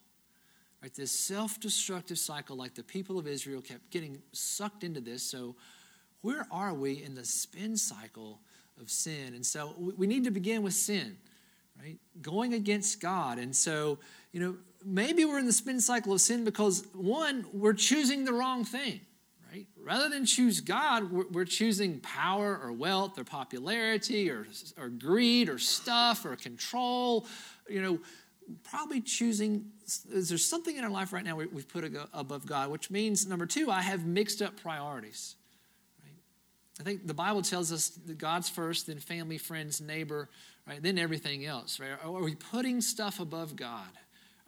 Right, 0.83 0.93
this 0.95 1.13
self 1.13 1.61
destructive 1.61 2.19
cycle, 2.19 2.57
like 2.57 2.75
the 2.75 2.83
people 2.83 3.19
of 3.19 3.29
Israel 3.29 3.61
kept 3.61 3.91
getting 3.91 4.21
sucked 4.33 4.83
into 4.83 5.01
this. 5.01 5.23
So, 5.23 5.55
where 6.23 6.47
are 6.51 6.75
we 6.75 7.03
in 7.03 7.15
the 7.15 7.25
spin 7.25 7.77
cycle 7.77 8.41
of 8.81 8.91
sin? 8.91 9.35
And 9.35 9.45
so 9.47 9.75
we 9.97 10.07
need 10.07 10.25
to 10.25 10.31
begin 10.31 10.63
with 10.63 10.75
sin, 10.75 11.17
right? 11.81 11.99
Going 12.21 12.55
against 12.55 13.01
God. 13.01 13.39
And 13.39 13.55
so, 13.55 13.99
you 14.33 14.41
know, 14.41 14.57
maybe 14.85 15.25
we're 15.25 15.39
in 15.39 15.47
the 15.47 15.53
spin 15.53 15.81
cycle 15.81 16.13
of 16.13 16.21
sin 16.21 16.45
because, 16.45 16.85
one, 16.95 17.45
we're 17.53 17.75
choosing 17.75 18.25
the 18.25 18.33
wrong 18.33 18.65
thing? 18.65 19.01
Rather 19.93 20.09
than 20.09 20.25
choose 20.25 20.63
God, 20.63 21.13
we're, 21.13 21.45
choosing 21.45 22.01
power 22.01 22.59
or 22.63 22.73
wealth 22.73 23.19
or 23.19 23.25
popularity 23.25 24.31
or, 24.31 24.47
or 24.79 24.89
greed 24.89 25.51
or 25.51 25.59
stuff 25.59 26.25
or 26.25 26.35
control, 26.35 27.27
you 27.69 27.83
know 27.83 27.99
probably 28.65 29.01
choosing 29.01 29.67
is 30.11 30.31
there 30.31 30.39
something 30.39 30.77
in 30.77 30.83
our 30.83 30.91
life 30.91 31.13
right 31.13 31.25
now 31.25 31.37
we've 31.37 31.69
put 31.69 31.85
above 32.13 32.45
god 32.45 32.71
which 32.71 32.91
means 32.91 33.25
number 33.25 33.47
two 33.47 33.71
i 33.71 33.81
have 33.81 34.05
mixed 34.05 34.43
up 34.43 34.61
priorities 34.61 35.37
i 36.81 36.83
think 36.83 37.07
the 37.07 37.15
bible 37.15 37.41
tells 37.41 37.73
us 37.73 37.91
that 38.05 38.19
god's 38.19 38.49
first 38.49 38.89
then 38.89 38.99
family 38.99 39.39
friends 39.39 39.81
neighbor 39.81 40.29
right? 40.67 40.83
Then 40.83 40.99
everything 40.99 41.47
else 41.47 41.79
right? 41.79 41.93
Are 42.05 42.23
we 42.23 42.35
putting 42.35 42.81
stuff 42.81 43.21
above 43.21 43.55
god? 43.55 43.91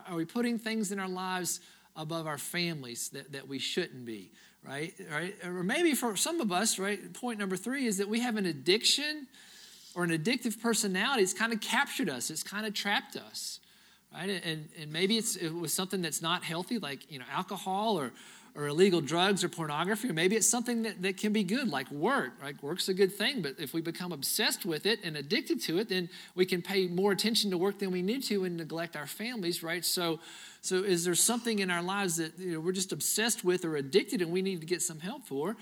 Are 0.08 0.16
we 0.16 0.24
putting 0.24 0.58
things 0.58 0.90
in 0.90 0.98
our 0.98 1.08
lives 1.08 1.60
above 1.96 2.26
our 2.26 2.38
families 2.38 3.10
that, 3.10 3.32
that 3.32 3.48
we 3.48 3.58
shouldn't 3.58 4.04
be 4.04 4.32
right 4.66 4.94
right? 5.12 5.34
Or 5.44 5.62
maybe 5.62 5.94
for 5.94 6.16
some 6.16 6.40
of 6.40 6.52
us 6.52 6.78
right 6.78 7.12
point 7.12 7.38
number 7.38 7.56
three 7.56 7.86
is 7.86 7.98
that 7.98 8.08
we 8.08 8.20
have 8.20 8.36
an 8.36 8.46
addiction 8.46 9.26
or 9.94 10.04
an 10.04 10.10
addictive 10.10 10.60
personality. 10.60 11.22
It's 11.22 11.32
kind 11.32 11.52
of 11.52 11.60
captured 11.60 12.08
us. 12.08 12.30
It's 12.30 12.42
kind 12.42 12.66
of 12.66 12.74
trapped 12.74 13.16
us 13.16 13.60
right? 14.14 14.30
And, 14.44 14.68
and 14.80 14.92
maybe 14.92 15.16
it's, 15.18 15.36
it 15.36 15.50
was 15.52 15.72
something 15.72 16.00
that's 16.02 16.22
not 16.22 16.44
healthy, 16.44 16.78
like 16.78 17.10
you 17.10 17.18
know, 17.18 17.24
alcohol 17.32 17.98
or, 17.98 18.12
or 18.56 18.68
illegal 18.68 19.00
drugs 19.00 19.42
or 19.42 19.48
pornography, 19.48 20.08
or 20.08 20.12
maybe 20.12 20.36
it's 20.36 20.46
something 20.46 20.82
that, 20.82 21.02
that 21.02 21.16
can 21.16 21.32
be 21.32 21.42
good, 21.42 21.68
like 21.68 21.90
work. 21.90 22.32
Right? 22.40 22.54
Work's 22.62 22.88
a 22.88 22.94
good 22.94 23.12
thing, 23.12 23.42
but 23.42 23.58
if 23.58 23.74
we 23.74 23.80
become 23.80 24.12
obsessed 24.12 24.64
with 24.64 24.86
it 24.86 25.00
and 25.02 25.16
addicted 25.16 25.60
to 25.62 25.78
it, 25.78 25.88
then 25.88 26.08
we 26.36 26.46
can 26.46 26.62
pay 26.62 26.86
more 26.86 27.10
attention 27.10 27.50
to 27.50 27.58
work 27.58 27.80
than 27.80 27.90
we 27.90 28.00
need 28.00 28.22
to 28.24 28.44
and 28.44 28.56
neglect 28.56 28.94
our 28.94 29.08
families, 29.08 29.62
right? 29.62 29.84
So, 29.84 30.20
so 30.60 30.76
is 30.76 31.04
there 31.04 31.16
something 31.16 31.58
in 31.58 31.70
our 31.70 31.82
lives 31.82 32.16
that 32.16 32.38
you 32.38 32.52
know, 32.52 32.60
we're 32.60 32.72
just 32.72 32.92
obsessed 32.92 33.44
with 33.44 33.64
or 33.64 33.76
addicted 33.76 34.22
and 34.22 34.30
we 34.30 34.40
need 34.40 34.60
to 34.60 34.66
get 34.66 34.82
some 34.82 35.00
help 35.00 35.26
for? 35.26 35.56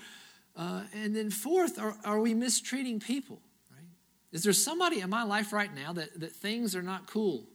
Uh, 0.55 0.83
and 0.93 1.15
then 1.15 1.31
fourth, 1.31 1.79
are, 1.79 1.95
are 2.05 2.19
we 2.19 2.35
mistreating 2.35 2.99
people? 2.99 3.39
Right? 3.71 3.87
Is 4.31 4.43
there 4.43 4.53
somebody 4.53 4.99
in 4.99 5.09
my 5.09 5.23
life 5.23 5.51
right 5.51 5.73
now 5.73 5.93
that, 5.93 6.19
that 6.19 6.31
things 6.31 6.75
are 6.75 6.83
not 6.83 7.07
cool? 7.07 7.47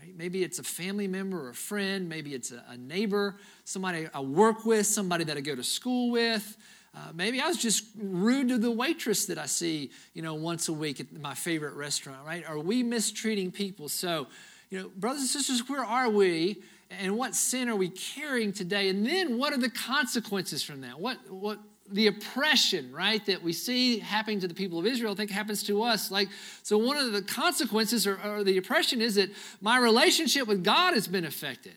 Right? 0.00 0.16
Maybe 0.16 0.42
it's 0.42 0.58
a 0.58 0.62
family 0.62 1.08
member 1.08 1.46
or 1.46 1.50
a 1.50 1.54
friend. 1.54 2.08
Maybe 2.08 2.34
it's 2.34 2.52
a, 2.52 2.62
a 2.68 2.76
neighbor, 2.76 3.36
somebody 3.64 4.08
I 4.12 4.20
work 4.20 4.64
with, 4.64 4.86
somebody 4.86 5.24
that 5.24 5.36
I 5.36 5.40
go 5.40 5.54
to 5.54 5.64
school 5.64 6.10
with. 6.10 6.56
Uh, 6.94 7.12
maybe 7.14 7.40
I 7.40 7.46
was 7.46 7.58
just 7.58 7.84
rude 7.98 8.48
to 8.48 8.58
the 8.58 8.70
waitress 8.70 9.26
that 9.26 9.36
I 9.36 9.46
see, 9.46 9.90
you 10.14 10.22
know, 10.22 10.34
once 10.34 10.68
a 10.68 10.72
week 10.72 10.98
at 10.98 11.12
my 11.12 11.34
favorite 11.34 11.74
restaurant, 11.74 12.20
right? 12.24 12.42
Are 12.48 12.58
we 12.58 12.82
mistreating 12.82 13.50
people? 13.50 13.90
So, 13.90 14.28
you 14.70 14.80
know, 14.80 14.88
brothers 14.96 15.20
and 15.20 15.28
sisters, 15.28 15.68
where 15.68 15.84
are 15.84 16.08
we? 16.08 16.62
And 16.90 17.18
what 17.18 17.34
sin 17.34 17.68
are 17.68 17.76
we 17.76 17.90
carrying 17.90 18.52
today? 18.52 18.88
And 18.88 19.04
then 19.04 19.36
what 19.36 19.52
are 19.52 19.58
the 19.58 19.68
consequences 19.68 20.62
from 20.62 20.80
that? 20.82 20.98
What, 20.98 21.30
what, 21.30 21.58
the 21.90 22.08
oppression, 22.08 22.92
right, 22.92 23.24
that 23.26 23.42
we 23.42 23.52
see 23.52 23.98
happening 23.98 24.40
to 24.40 24.48
the 24.48 24.54
people 24.54 24.78
of 24.78 24.86
Israel, 24.86 25.12
I 25.12 25.14
think 25.14 25.30
happens 25.30 25.62
to 25.64 25.82
us. 25.82 26.10
Like, 26.10 26.28
so 26.62 26.78
one 26.78 26.96
of 26.96 27.12
the 27.12 27.22
consequences 27.22 28.06
or, 28.06 28.18
or 28.24 28.44
the 28.44 28.58
oppression 28.58 29.00
is 29.00 29.14
that 29.16 29.30
my 29.60 29.78
relationship 29.78 30.46
with 30.48 30.64
God 30.64 30.94
has 30.94 31.06
been 31.08 31.24
affected. 31.24 31.76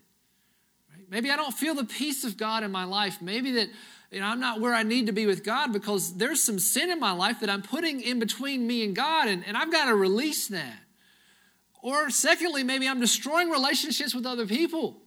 Right? 0.92 1.06
Maybe 1.10 1.30
I 1.32 1.36
don't 1.36 1.54
feel 1.54 1.76
the 1.76 1.86
peace 1.86 2.24
of 2.24 2.38
God 2.38 2.64
in 2.64 2.72
my 2.72 2.84
life. 2.84 3.22
Maybe 3.22 3.52
that 3.54 3.70
you 4.12 4.20
know, 4.20 4.26
I'm 4.26 4.40
not 4.40 4.60
where 4.60 4.74
I 4.74 4.84
need 4.84 5.06
to 5.06 5.12
be 5.12 5.28
with 5.28 5.44
God 5.44 5.72
because 5.72 6.18
there's 6.18 6.44
some 6.44 6.58
sin 6.58 6.90
in 6.90 7.00
my 7.00 7.12
life 7.12 7.42
that 7.42 7.50
I'm 7.50 7.62
putting 7.62 8.02
in 8.02 8.18
between 8.18 8.66
me 8.66 8.84
and 8.84 8.96
God, 8.96 9.28
and, 9.28 9.46
and 9.46 9.56
I've 9.56 9.72
got 9.72 9.86
to 9.86 9.96
release 9.96 10.48
that. 10.48 10.80
Or 11.82 12.10
secondly, 12.10 12.64
maybe 12.64 12.88
I'm 12.88 13.00
destroying 13.00 13.50
relationships 13.50 14.16
with 14.16 14.26
other 14.26 14.48
people. 14.48 15.02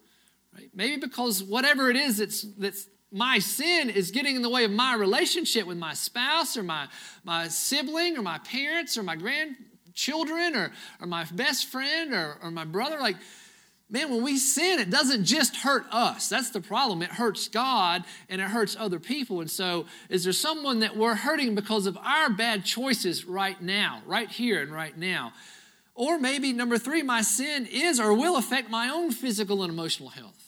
Right? 0.54 0.70
Maybe 0.74 0.98
because 0.98 1.42
whatever 1.42 1.90
it 1.90 1.96
is 1.96 2.18
that's, 2.18 2.42
that's 2.42 2.86
my 3.12 3.38
sin 3.38 3.90
is 3.90 4.10
getting 4.10 4.36
in 4.36 4.42
the 4.42 4.48
way 4.48 4.64
of 4.64 4.70
my 4.70 4.94
relationship 4.94 5.66
with 5.66 5.76
my 5.76 5.92
spouse 5.92 6.56
or 6.56 6.62
my, 6.62 6.88
my 7.24 7.48
sibling 7.48 8.16
or 8.16 8.22
my 8.22 8.38
parents 8.38 8.96
or 8.96 9.02
my 9.02 9.16
grandchildren 9.16 10.56
or, 10.56 10.72
or 10.98 11.06
my 11.06 11.24
best 11.32 11.66
friend 11.66 12.14
or, 12.14 12.38
or 12.42 12.50
my 12.50 12.64
brother. 12.64 12.98
Like, 12.98 13.16
man, 13.90 14.10
when 14.10 14.22
we 14.22 14.38
sin, 14.38 14.80
it 14.80 14.88
doesn't 14.88 15.24
just 15.24 15.56
hurt 15.56 15.84
us. 15.92 16.30
That's 16.30 16.50
the 16.50 16.62
problem. 16.62 17.02
It 17.02 17.10
hurts 17.10 17.48
God 17.48 18.04
and 18.30 18.40
it 18.40 18.48
hurts 18.48 18.76
other 18.80 18.98
people. 18.98 19.42
And 19.42 19.50
so, 19.50 19.84
is 20.08 20.24
there 20.24 20.32
someone 20.32 20.80
that 20.80 20.96
we're 20.96 21.14
hurting 21.14 21.54
because 21.54 21.86
of 21.86 21.98
our 21.98 22.30
bad 22.30 22.64
choices 22.64 23.26
right 23.26 23.60
now, 23.60 24.02
right 24.06 24.30
here 24.30 24.62
and 24.62 24.72
right 24.72 24.96
now? 24.96 25.34
Or 25.94 26.18
maybe 26.18 26.54
number 26.54 26.78
three, 26.78 27.02
my 27.02 27.20
sin 27.20 27.68
is 27.70 28.00
or 28.00 28.14
will 28.14 28.38
affect 28.38 28.70
my 28.70 28.88
own 28.88 29.10
physical 29.10 29.62
and 29.62 29.70
emotional 29.70 30.08
health. 30.08 30.41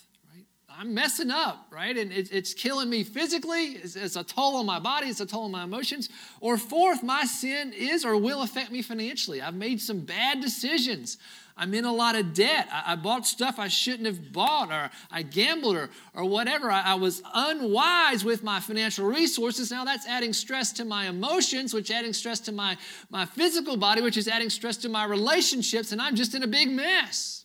I'm 0.79 0.93
messing 0.93 1.31
up, 1.31 1.67
right? 1.71 1.97
And 1.97 2.11
it, 2.13 2.33
it's 2.33 2.53
killing 2.53 2.91
me 2.91 3.05
physically. 3.05 3.73
It's, 3.75 3.97
it's, 3.97 4.17
a 4.17 4.25
toll 4.25 4.57
on 4.57 4.67
my 4.67 4.81
body. 4.81 5.07
It's 5.09 5.21
a 5.21 5.27
toll 5.27 5.45
on 5.45 5.53
my 5.53 5.65
emotions. 5.65 6.09
Or 6.41 6.57
fourth, 6.57 7.03
my 7.03 7.25
sin 7.25 7.73
is 7.73 8.05
or 8.05 8.17
will 8.17 8.43
affect 8.43 8.73
me 8.73 8.83
financially. 8.83 9.41
I've 9.41 9.55
made 9.55 9.81
some 9.81 10.01
bad 10.01 10.41
decisions. 10.41 11.19
I'm 11.57 11.73
in 11.75 11.85
a 11.85 11.93
lot 11.93 12.17
of 12.17 12.35
debt. 12.35 12.69
I, 12.73 12.93
I 12.93 12.97
bought 12.97 13.27
stuff 13.27 13.59
I 13.59 13.69
shouldn't 13.69 14.07
have 14.07 14.33
bought, 14.33 14.73
or 14.73 14.91
I 15.13 15.23
gambled, 15.23 15.77
or, 15.77 15.91
or 16.15 16.25
whatever. 16.25 16.71
I, 16.71 16.81
I 16.81 16.95
was 16.95 17.23
unwise 17.33 18.25
with 18.25 18.43
my 18.43 18.59
financial 18.59 19.07
resources. 19.07 19.71
Now 19.71 19.85
that's 19.85 20.07
adding 20.09 20.33
stress 20.33 20.73
to 20.73 20.85
my 20.85 21.07
emotions, 21.07 21.73
which 21.73 21.91
adding 21.93 22.13
stress 22.13 22.41
to 22.41 22.53
my, 22.53 22.77
my 23.11 23.25
physical 23.25 23.77
body, 23.77 24.03
which 24.03 24.17
is 24.17 24.27
adding 24.27 24.51
stress 24.51 24.77
to 24.79 24.89
my 24.89 25.05
relationships, 25.05 25.93
and 25.93 26.03
I'm 26.03 26.17
just 26.17 26.35
in 26.35 26.43
a 26.43 26.49
big 26.49 26.71
mess. 26.71 27.43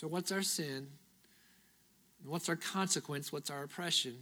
So, 0.00 0.08
what's 0.08 0.32
our 0.32 0.40
sin? 0.40 0.86
What's 2.24 2.48
our 2.48 2.56
consequence? 2.56 3.30
What's 3.30 3.50
our 3.50 3.64
oppression? 3.64 4.14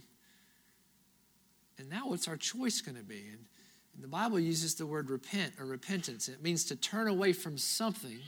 And 1.77 1.89
now, 1.89 2.09
what's 2.09 2.27
our 2.27 2.35
choice 2.35 2.81
going 2.81 2.97
to 2.97 3.03
be? 3.03 3.29
And, 3.31 3.45
and 3.93 4.03
the 4.03 4.09
Bible 4.09 4.41
uses 4.41 4.75
the 4.75 4.85
word 4.85 5.09
repent 5.09 5.53
or 5.57 5.65
repentance. 5.65 6.27
It 6.27 6.43
means 6.43 6.65
to 6.65 6.75
turn 6.75 7.07
away 7.07 7.31
from 7.31 7.57
something 7.57 8.19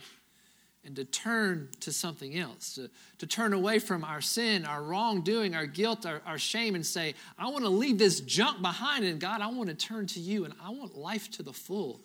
and 0.86 0.96
to 0.96 1.04
turn 1.04 1.68
to 1.82 1.92
something 1.92 2.38
else, 2.38 2.76
to, 2.76 2.90
to 3.18 3.28
turn 3.28 3.52
away 3.52 3.80
from 3.80 4.06
our 4.06 4.22
sin, 4.22 4.66
our 4.66 4.82
wrongdoing, 4.82 5.54
our 5.54 5.66
guilt, 5.66 6.06
our, 6.06 6.22
our 6.26 6.38
shame, 6.38 6.74
and 6.74 6.86
say, 6.86 7.16
I 7.38 7.50
want 7.50 7.66
to 7.66 7.70
leave 7.70 7.98
this 7.98 8.22
junk 8.22 8.62
behind, 8.62 9.04
and 9.04 9.20
God, 9.20 9.42
I 9.42 9.48
want 9.48 9.68
to 9.68 9.76
turn 9.76 10.08
to 10.08 10.22
you, 10.22 10.46
and 10.46 10.54
I 10.64 10.70
want 10.70 10.96
life 10.96 11.30
to 11.32 11.44
the 11.44 11.52
full. 11.52 12.00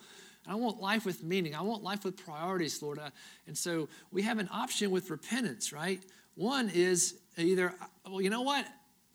I 0.47 0.55
want 0.55 0.79
life 0.79 1.05
with 1.05 1.23
meaning. 1.23 1.55
I 1.55 1.61
want 1.61 1.83
life 1.83 2.03
with 2.03 2.17
priorities, 2.17 2.81
Lord. 2.81 2.99
Uh, 2.99 3.09
and 3.47 3.57
so 3.57 3.89
we 4.11 4.21
have 4.23 4.39
an 4.39 4.49
option 4.51 4.91
with 4.91 5.09
repentance, 5.09 5.73
right? 5.73 6.01
One 6.35 6.69
is 6.73 7.15
either, 7.37 7.73
well, 8.05 8.21
you 8.21 8.29
know 8.29 8.43
what? 8.43 8.65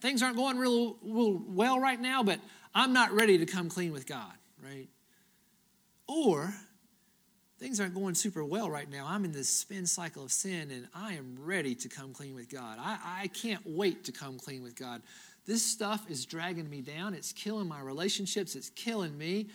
Things 0.00 0.22
aren't 0.22 0.36
going 0.36 0.58
real, 0.58 0.96
real 1.02 1.40
well 1.46 1.78
right 1.78 2.00
now, 2.00 2.22
but 2.22 2.40
I'm 2.74 2.92
not 2.92 3.12
ready 3.12 3.38
to 3.38 3.46
come 3.46 3.68
clean 3.68 3.92
with 3.92 4.06
God, 4.06 4.32
right? 4.62 4.88
Or 6.08 6.52
things 7.58 7.78
aren't 7.80 7.94
going 7.94 8.16
super 8.16 8.44
well 8.44 8.68
right 8.68 8.90
now. 8.90 9.06
I'm 9.08 9.24
in 9.24 9.30
this 9.30 9.48
spin 9.48 9.86
cycle 9.86 10.24
of 10.24 10.32
sin 10.32 10.72
and 10.72 10.88
I 10.94 11.14
am 11.14 11.36
ready 11.38 11.76
to 11.76 11.88
come 11.88 12.12
clean 12.12 12.34
with 12.34 12.50
God. 12.50 12.78
I, 12.80 12.98
I 13.22 13.26
can't 13.28 13.62
wait 13.64 14.04
to 14.04 14.12
come 14.12 14.38
clean 14.38 14.64
with 14.64 14.74
God. 14.74 15.00
This 15.46 15.64
stuff 15.64 16.04
is 16.08 16.26
dragging 16.26 16.68
me 16.68 16.80
down. 16.80 17.14
It's 17.14 17.32
killing 17.32 17.68
my 17.68 17.80
relationships. 17.80 18.56
It's 18.56 18.70
killing 18.70 19.16
me. 19.16 19.48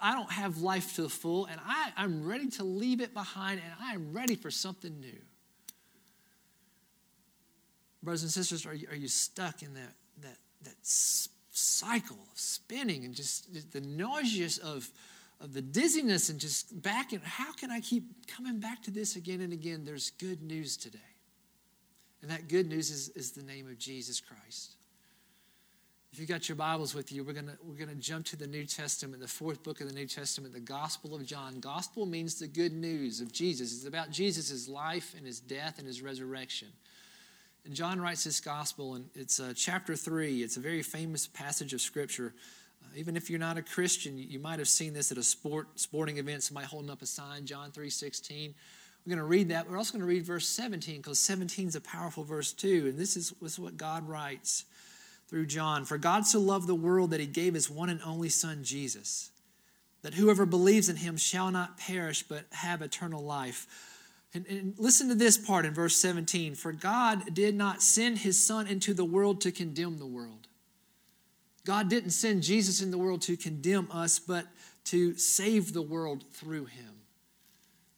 I 0.00 0.12
don't 0.12 0.30
have 0.30 0.58
life 0.58 0.94
to 0.96 1.02
the 1.02 1.08
full, 1.08 1.46
and 1.46 1.60
I, 1.64 1.92
I'm 1.96 2.26
ready 2.26 2.48
to 2.50 2.64
leave 2.64 3.00
it 3.00 3.14
behind, 3.14 3.60
and 3.64 3.72
I'm 3.80 4.12
ready 4.12 4.34
for 4.34 4.50
something 4.50 5.00
new. 5.00 5.18
Brothers 8.02 8.22
and 8.22 8.30
sisters, 8.30 8.66
are 8.66 8.74
you, 8.74 8.86
are 8.90 8.96
you 8.96 9.08
stuck 9.08 9.62
in 9.62 9.74
that, 9.74 9.94
that, 10.22 10.36
that 10.62 10.76
cycle 10.82 12.18
of 12.30 12.38
spinning 12.38 13.04
and 13.04 13.14
just 13.14 13.72
the 13.72 13.80
nauseous 13.80 14.58
of, 14.58 14.88
of 15.40 15.52
the 15.52 15.62
dizziness 15.62 16.28
and 16.28 16.38
just 16.38 16.82
back 16.82 17.12
and 17.12 17.22
how 17.22 17.52
can 17.52 17.70
I 17.70 17.80
keep 17.80 18.04
coming 18.28 18.60
back 18.60 18.82
to 18.84 18.90
this 18.90 19.16
again 19.16 19.40
and 19.40 19.52
again? 19.52 19.84
There's 19.84 20.10
good 20.10 20.42
news 20.42 20.76
today. 20.76 20.98
And 22.22 22.30
that 22.30 22.48
good 22.48 22.68
news 22.68 22.90
is, 22.90 23.08
is 23.10 23.32
the 23.32 23.42
name 23.42 23.66
of 23.66 23.78
Jesus 23.78 24.20
Christ. 24.20 24.75
If 26.16 26.20
you 26.20 26.26
got 26.26 26.48
your 26.48 26.56
Bibles 26.56 26.94
with 26.94 27.12
you, 27.12 27.22
we're 27.22 27.34
going 27.34 27.50
we're 27.62 27.74
gonna 27.74 27.94
jump 27.94 28.24
to 28.28 28.36
the 28.36 28.46
New 28.46 28.64
Testament, 28.64 29.20
the 29.20 29.28
fourth 29.28 29.62
book 29.62 29.82
of 29.82 29.86
the 29.86 29.92
New 29.92 30.06
Testament, 30.06 30.54
the 30.54 30.60
Gospel 30.60 31.14
of 31.14 31.26
John. 31.26 31.60
Gospel 31.60 32.06
means 32.06 32.38
the 32.38 32.46
good 32.46 32.72
news 32.72 33.20
of 33.20 33.30
Jesus. 33.32 33.74
It's 33.74 33.84
about 33.84 34.10
Jesus' 34.12 34.66
life 34.66 35.12
and 35.14 35.26
his 35.26 35.40
death 35.40 35.76
and 35.76 35.86
his 35.86 36.00
resurrection. 36.00 36.68
And 37.66 37.74
John 37.74 38.00
writes 38.00 38.24
this 38.24 38.40
Gospel, 38.40 38.94
and 38.94 39.10
it's 39.14 39.38
uh, 39.38 39.52
chapter 39.54 39.94
3. 39.94 40.42
It's 40.42 40.56
a 40.56 40.60
very 40.60 40.80
famous 40.80 41.26
passage 41.26 41.74
of 41.74 41.82
Scripture. 41.82 42.32
Uh, 42.82 42.86
even 42.96 43.14
if 43.14 43.28
you're 43.28 43.38
not 43.38 43.58
a 43.58 43.62
Christian, 43.62 44.16
you, 44.16 44.24
you 44.24 44.38
might 44.38 44.58
have 44.58 44.68
seen 44.68 44.94
this 44.94 45.12
at 45.12 45.18
a 45.18 45.22
sport 45.22 45.78
sporting 45.78 46.16
event, 46.16 46.42
somebody 46.42 46.66
holding 46.66 46.88
up 46.88 47.02
a 47.02 47.06
sign, 47.06 47.44
John 47.44 47.72
3 47.72 47.90
16. 47.90 48.54
We're 49.04 49.10
going 49.10 49.18
to 49.18 49.24
read 49.24 49.50
that. 49.50 49.68
We're 49.68 49.76
also 49.76 49.92
going 49.92 50.00
to 50.00 50.08
read 50.08 50.22
verse 50.22 50.48
17 50.48 50.96
because 50.96 51.18
17 51.18 51.68
is 51.68 51.76
a 51.76 51.80
powerful 51.82 52.24
verse 52.24 52.54
too. 52.54 52.86
And 52.88 52.98
this 52.98 53.18
is, 53.18 53.34
this 53.42 53.52
is 53.52 53.58
what 53.58 53.76
God 53.76 54.08
writes. 54.08 54.64
Through 55.28 55.46
John. 55.46 55.84
For 55.84 55.98
God 55.98 56.26
so 56.26 56.40
loved 56.40 56.66
the 56.66 56.74
world 56.74 57.10
that 57.10 57.20
he 57.20 57.26
gave 57.26 57.54
his 57.54 57.70
one 57.70 57.88
and 57.88 58.00
only 58.04 58.28
Son, 58.28 58.62
Jesus, 58.62 59.30
that 60.02 60.14
whoever 60.14 60.46
believes 60.46 60.88
in 60.88 60.96
him 60.96 61.16
shall 61.16 61.50
not 61.50 61.78
perish 61.78 62.22
but 62.22 62.44
have 62.52 62.82
eternal 62.82 63.22
life. 63.22 63.66
And, 64.34 64.46
and, 64.48 64.74
listen 64.76 65.08
to 65.08 65.14
this 65.14 65.38
part 65.38 65.64
in 65.64 65.72
verse 65.72 65.96
17 65.96 66.54
For 66.54 66.72
God 66.72 67.34
did 67.34 67.54
not 67.54 67.82
send 67.82 68.18
his 68.18 68.44
Son 68.44 68.66
into 68.66 68.92
the 68.92 69.04
world 69.04 69.40
to 69.42 69.52
condemn 69.52 69.98
the 69.98 70.06
world. 70.06 70.46
God 71.64 71.88
didn't 71.88 72.10
send 72.10 72.42
Jesus 72.42 72.80
in 72.80 72.90
the 72.90 72.98
world 72.98 73.22
to 73.22 73.36
condemn 73.36 73.88
us, 73.90 74.18
but 74.18 74.46
to 74.84 75.16
save 75.16 75.72
the 75.72 75.82
world 75.82 76.24
through 76.32 76.66
him. 76.66 76.96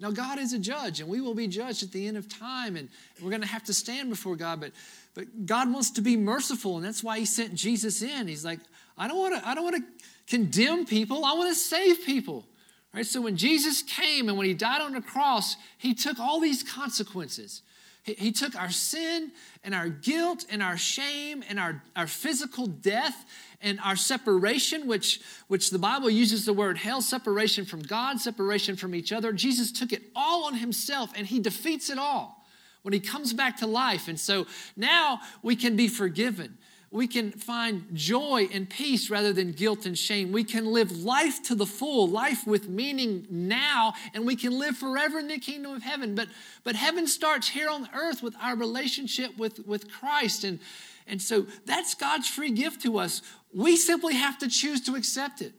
Now, 0.00 0.10
God 0.12 0.38
is 0.38 0.52
a 0.52 0.58
judge, 0.58 1.00
and 1.00 1.08
we 1.08 1.20
will 1.20 1.34
be 1.34 1.48
judged 1.48 1.82
at 1.82 1.90
the 1.90 2.06
end 2.06 2.16
of 2.16 2.28
time, 2.28 2.76
and 2.76 2.88
we're 3.20 3.30
going 3.30 3.42
to 3.42 3.48
have 3.48 3.64
to 3.64 3.74
stand 3.74 4.10
before 4.10 4.36
God. 4.36 4.60
But, 4.60 4.72
but 5.18 5.46
God 5.46 5.72
wants 5.72 5.90
to 5.90 6.00
be 6.00 6.16
merciful, 6.16 6.76
and 6.76 6.86
that's 6.86 7.02
why 7.02 7.18
He 7.18 7.24
sent 7.24 7.52
Jesus 7.52 8.02
in. 8.02 8.28
He's 8.28 8.44
like, 8.44 8.60
I 8.96 9.08
don't 9.08 9.18
want 9.18 9.34
to, 9.34 9.48
I 9.48 9.52
don't 9.52 9.64
want 9.64 9.74
to 9.74 9.82
condemn 10.28 10.86
people. 10.86 11.24
I 11.24 11.32
want 11.32 11.50
to 11.50 11.56
save 11.56 12.04
people. 12.06 12.46
Right? 12.94 13.04
So 13.04 13.22
when 13.22 13.36
Jesus 13.36 13.82
came 13.82 14.28
and 14.28 14.38
when 14.38 14.46
He 14.46 14.54
died 14.54 14.80
on 14.80 14.92
the 14.92 15.00
cross, 15.00 15.56
He 15.76 15.92
took 15.92 16.20
all 16.20 16.38
these 16.38 16.62
consequences. 16.62 17.62
He, 18.04 18.14
he 18.14 18.30
took 18.30 18.54
our 18.54 18.70
sin 18.70 19.32
and 19.64 19.74
our 19.74 19.88
guilt 19.88 20.44
and 20.48 20.62
our 20.62 20.76
shame 20.76 21.42
and 21.48 21.58
our, 21.58 21.82
our 21.96 22.06
physical 22.06 22.68
death 22.68 23.24
and 23.60 23.80
our 23.80 23.96
separation, 23.96 24.86
which, 24.86 25.20
which 25.48 25.70
the 25.70 25.80
Bible 25.80 26.10
uses 26.10 26.46
the 26.46 26.52
word 26.52 26.78
hell, 26.78 27.00
separation 27.00 27.64
from 27.64 27.80
God, 27.82 28.20
separation 28.20 28.76
from 28.76 28.94
each 28.94 29.10
other. 29.10 29.32
Jesus 29.32 29.72
took 29.72 29.92
it 29.92 30.02
all 30.14 30.44
on 30.44 30.54
himself 30.54 31.10
and 31.16 31.26
he 31.26 31.40
defeats 31.40 31.90
it 31.90 31.98
all 31.98 32.37
when 32.82 32.92
he 32.92 33.00
comes 33.00 33.32
back 33.32 33.56
to 33.58 33.66
life. 33.66 34.08
And 34.08 34.18
so 34.18 34.46
now 34.76 35.20
we 35.42 35.56
can 35.56 35.76
be 35.76 35.88
forgiven. 35.88 36.58
We 36.90 37.06
can 37.06 37.32
find 37.32 37.84
joy 37.92 38.48
and 38.50 38.68
peace 38.68 39.10
rather 39.10 39.32
than 39.32 39.52
guilt 39.52 39.84
and 39.84 39.96
shame. 39.96 40.32
We 40.32 40.42
can 40.42 40.66
live 40.66 41.04
life 41.04 41.42
to 41.44 41.54
the 41.54 41.66
full, 41.66 42.08
life 42.08 42.46
with 42.46 42.68
meaning 42.68 43.26
now, 43.28 43.92
and 44.14 44.26
we 44.26 44.36
can 44.36 44.58
live 44.58 44.76
forever 44.76 45.18
in 45.18 45.28
the 45.28 45.38
kingdom 45.38 45.74
of 45.74 45.82
heaven. 45.82 46.14
But, 46.14 46.28
but 46.64 46.76
heaven 46.76 47.06
starts 47.06 47.48
here 47.48 47.68
on 47.68 47.90
earth 47.94 48.22
with 48.22 48.34
our 48.40 48.56
relationship 48.56 49.36
with, 49.36 49.66
with 49.66 49.92
Christ. 49.92 50.44
And, 50.44 50.60
and 51.06 51.20
so 51.20 51.46
that's 51.66 51.94
God's 51.94 52.26
free 52.26 52.52
gift 52.52 52.80
to 52.82 52.98
us. 52.98 53.20
We 53.52 53.76
simply 53.76 54.14
have 54.14 54.38
to 54.38 54.48
choose 54.48 54.80
to 54.82 54.94
accept 54.94 55.42
it. 55.42 55.52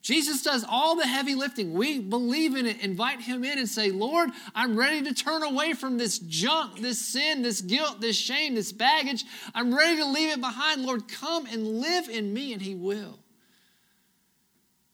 Jesus 0.00 0.42
does 0.42 0.64
all 0.68 0.96
the 0.96 1.06
heavy 1.06 1.34
lifting. 1.34 1.74
We 1.74 1.98
believe 1.98 2.54
in 2.54 2.66
it, 2.66 2.80
invite 2.80 3.20
Him 3.20 3.44
in, 3.44 3.58
and 3.58 3.68
say, 3.68 3.90
Lord, 3.90 4.30
I'm 4.54 4.78
ready 4.78 5.02
to 5.02 5.12
turn 5.12 5.42
away 5.42 5.72
from 5.72 5.98
this 5.98 6.18
junk, 6.20 6.80
this 6.80 7.00
sin, 7.00 7.42
this 7.42 7.60
guilt, 7.60 8.00
this 8.00 8.16
shame, 8.16 8.54
this 8.54 8.72
baggage. 8.72 9.24
I'm 9.54 9.74
ready 9.74 9.96
to 9.96 10.06
leave 10.06 10.30
it 10.30 10.40
behind. 10.40 10.84
Lord, 10.84 11.08
come 11.08 11.46
and 11.46 11.80
live 11.80 12.08
in 12.08 12.32
me, 12.32 12.52
and 12.52 12.62
He 12.62 12.74
will. 12.74 13.18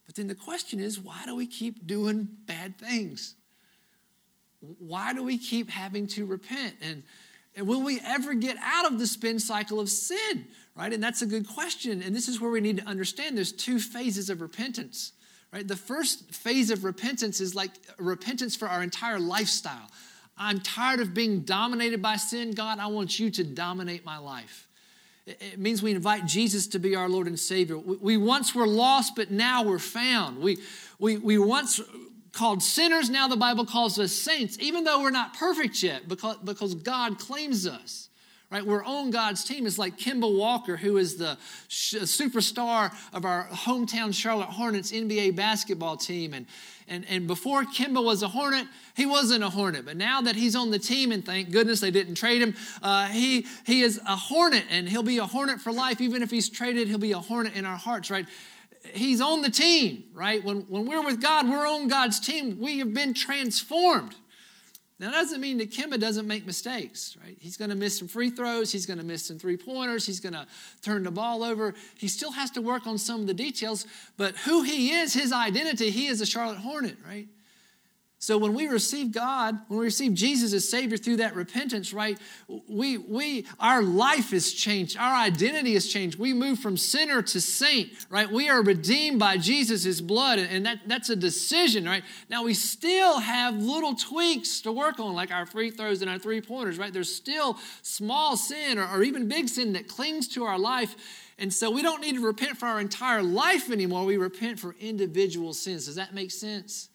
But 0.06 0.14
then 0.16 0.26
the 0.26 0.34
question 0.34 0.80
is, 0.80 0.98
why 0.98 1.22
do 1.26 1.36
we 1.36 1.46
keep 1.46 1.86
doing 1.86 2.28
bad 2.46 2.78
things? 2.78 3.34
Why 4.78 5.12
do 5.12 5.22
we 5.22 5.36
keep 5.36 5.68
having 5.68 6.06
to 6.08 6.24
repent? 6.24 6.76
And, 6.80 7.02
and 7.54 7.66
will 7.66 7.82
we 7.82 8.00
ever 8.04 8.32
get 8.32 8.56
out 8.62 8.90
of 8.90 8.98
the 8.98 9.06
spin 9.06 9.38
cycle 9.38 9.80
of 9.80 9.90
sin? 9.90 10.46
Right? 10.76 10.92
And 10.92 11.02
that's 11.02 11.22
a 11.22 11.26
good 11.26 11.48
question. 11.48 12.02
And 12.02 12.14
this 12.14 12.28
is 12.28 12.40
where 12.40 12.50
we 12.50 12.60
need 12.60 12.78
to 12.78 12.86
understand 12.86 13.36
there's 13.36 13.52
two 13.52 13.78
phases 13.78 14.30
of 14.30 14.40
repentance, 14.40 15.12
right? 15.52 15.66
The 15.66 15.76
first 15.76 16.34
phase 16.34 16.70
of 16.70 16.84
repentance 16.84 17.40
is 17.40 17.54
like 17.54 17.70
repentance 17.98 18.56
for 18.56 18.68
our 18.68 18.82
entire 18.82 19.20
lifestyle. 19.20 19.90
I'm 20.36 20.60
tired 20.60 21.00
of 21.00 21.14
being 21.14 21.40
dominated 21.40 22.02
by 22.02 22.16
sin. 22.16 22.52
God, 22.52 22.78
I 22.78 22.88
want 22.88 23.18
you 23.20 23.30
to 23.30 23.44
dominate 23.44 24.04
my 24.04 24.18
life. 24.18 24.66
It 25.26 25.58
means 25.58 25.82
we 25.82 25.92
invite 25.92 26.26
Jesus 26.26 26.66
to 26.68 26.78
be 26.78 26.96
our 26.96 27.08
Lord 27.08 27.26
and 27.28 27.38
Savior. 27.38 27.78
We 27.78 28.16
once 28.18 28.54
were 28.54 28.66
lost, 28.66 29.16
but 29.16 29.30
now 29.30 29.62
we're 29.62 29.78
found. 29.78 30.38
We, 30.38 30.58
we, 30.98 31.16
we 31.16 31.38
once 31.38 31.80
called 32.32 32.62
sinners, 32.62 33.08
now 33.08 33.28
the 33.28 33.36
Bible 33.36 33.64
calls 33.64 33.98
us 33.98 34.12
saints, 34.12 34.58
even 34.60 34.84
though 34.84 35.00
we're 35.00 35.10
not 35.10 35.34
perfect 35.34 35.82
yet, 35.82 36.08
because, 36.08 36.36
because 36.38 36.74
God 36.74 37.18
claims 37.18 37.66
us 37.66 38.10
right? 38.50 38.64
We're 38.64 38.84
on 38.84 39.10
God's 39.10 39.42
team. 39.44 39.66
It's 39.66 39.78
like 39.78 39.98
Kemba 39.98 40.32
Walker, 40.32 40.76
who 40.76 40.96
is 40.96 41.16
the 41.16 41.36
superstar 41.68 42.94
of 43.12 43.24
our 43.24 43.48
hometown 43.48 44.14
Charlotte 44.14 44.50
Hornets 44.50 44.92
NBA 44.92 45.34
basketball 45.34 45.96
team. 45.96 46.34
And, 46.34 46.46
and, 46.86 47.04
and 47.08 47.26
before 47.26 47.64
Kemba 47.64 48.04
was 48.04 48.22
a 48.22 48.28
Hornet, 48.28 48.66
he 48.96 49.06
wasn't 49.06 49.42
a 49.42 49.50
Hornet. 49.50 49.84
But 49.84 49.96
now 49.96 50.20
that 50.20 50.36
he's 50.36 50.54
on 50.54 50.70
the 50.70 50.78
team, 50.78 51.10
and 51.10 51.24
thank 51.24 51.50
goodness 51.50 51.80
they 51.80 51.90
didn't 51.90 52.14
trade 52.14 52.42
him, 52.42 52.54
uh, 52.82 53.06
he, 53.06 53.46
he 53.66 53.82
is 53.82 54.00
a 54.06 54.16
Hornet, 54.16 54.64
and 54.70 54.88
he'll 54.88 55.02
be 55.02 55.18
a 55.18 55.26
Hornet 55.26 55.60
for 55.60 55.72
life. 55.72 56.00
Even 56.00 56.22
if 56.22 56.30
he's 56.30 56.48
traded, 56.48 56.88
he'll 56.88 56.98
be 56.98 57.12
a 57.12 57.18
Hornet 57.18 57.54
in 57.54 57.64
our 57.64 57.76
hearts, 57.76 58.10
right? 58.10 58.26
He's 58.92 59.20
on 59.20 59.40
the 59.40 59.50
team, 59.50 60.04
right? 60.12 60.44
When, 60.44 60.58
when 60.68 60.86
we're 60.86 61.02
with 61.02 61.20
God, 61.20 61.48
we're 61.48 61.66
on 61.66 61.88
God's 61.88 62.20
team. 62.20 62.60
We 62.60 62.78
have 62.80 62.92
been 62.92 63.14
transformed 63.14 64.14
now, 65.00 65.10
that 65.10 65.16
doesn't 65.16 65.40
mean 65.40 65.58
that 65.58 65.72
Kemba 65.72 65.98
doesn't 65.98 66.26
make 66.28 66.46
mistakes, 66.46 67.16
right? 67.20 67.36
He's 67.40 67.56
going 67.56 67.70
to 67.70 67.76
miss 67.76 67.98
some 67.98 68.06
free 68.06 68.30
throws. 68.30 68.70
He's 68.70 68.86
going 68.86 69.00
to 69.00 69.04
miss 69.04 69.26
some 69.26 69.40
three 69.40 69.56
pointers. 69.56 70.06
He's 70.06 70.20
going 70.20 70.34
to 70.34 70.46
turn 70.82 71.02
the 71.02 71.10
ball 71.10 71.42
over. 71.42 71.74
He 71.96 72.06
still 72.06 72.30
has 72.30 72.52
to 72.52 72.62
work 72.62 72.86
on 72.86 72.96
some 72.96 73.20
of 73.20 73.26
the 73.26 73.34
details, 73.34 73.86
but 74.16 74.36
who 74.36 74.62
he 74.62 74.92
is, 74.92 75.12
his 75.12 75.32
identity, 75.32 75.90
he 75.90 76.06
is 76.06 76.20
a 76.20 76.26
Charlotte 76.26 76.58
Hornet, 76.58 76.96
right? 77.04 77.26
So 78.24 78.38
when 78.38 78.54
we 78.54 78.68
receive 78.68 79.12
God, 79.12 79.58
when 79.68 79.80
we 79.80 79.84
receive 79.84 80.14
Jesus 80.14 80.54
as 80.54 80.66
Savior 80.66 80.96
through 80.96 81.18
that 81.18 81.34
repentance, 81.34 81.92
right, 81.92 82.18
we, 82.66 82.96
we, 82.96 83.44
our 83.60 83.82
life 83.82 84.32
is 84.32 84.54
changed. 84.54 84.96
Our 84.96 85.14
identity 85.14 85.74
is 85.74 85.92
changed. 85.92 86.18
We 86.18 86.32
move 86.32 86.58
from 86.58 86.78
sinner 86.78 87.20
to 87.20 87.38
saint, 87.38 87.90
right? 88.08 88.30
We 88.30 88.48
are 88.48 88.62
redeemed 88.62 89.18
by 89.18 89.36
Jesus' 89.36 90.00
blood, 90.00 90.38
and 90.38 90.64
that, 90.64 90.78
that's 90.86 91.10
a 91.10 91.16
decision, 91.16 91.84
right? 91.84 92.02
Now 92.30 92.44
we 92.44 92.54
still 92.54 93.18
have 93.18 93.56
little 93.56 93.94
tweaks 93.94 94.62
to 94.62 94.72
work 94.72 94.98
on, 94.98 95.12
like 95.12 95.30
our 95.30 95.44
free 95.44 95.70
throws 95.70 96.00
and 96.00 96.10
our 96.10 96.18
three 96.18 96.40
pointers, 96.40 96.78
right? 96.78 96.94
There's 96.94 97.14
still 97.14 97.58
small 97.82 98.38
sin 98.38 98.78
or, 98.78 98.88
or 98.88 99.02
even 99.02 99.28
big 99.28 99.50
sin 99.50 99.74
that 99.74 99.86
clings 99.86 100.28
to 100.28 100.44
our 100.44 100.58
life. 100.58 100.96
And 101.38 101.52
so 101.52 101.70
we 101.70 101.82
don't 101.82 102.00
need 102.00 102.14
to 102.14 102.24
repent 102.24 102.56
for 102.56 102.64
our 102.64 102.80
entire 102.80 103.22
life 103.22 103.70
anymore. 103.70 104.06
We 104.06 104.16
repent 104.16 104.58
for 104.58 104.74
individual 104.80 105.52
sins. 105.52 105.84
Does 105.84 105.96
that 105.96 106.14
make 106.14 106.30
sense? 106.30 106.88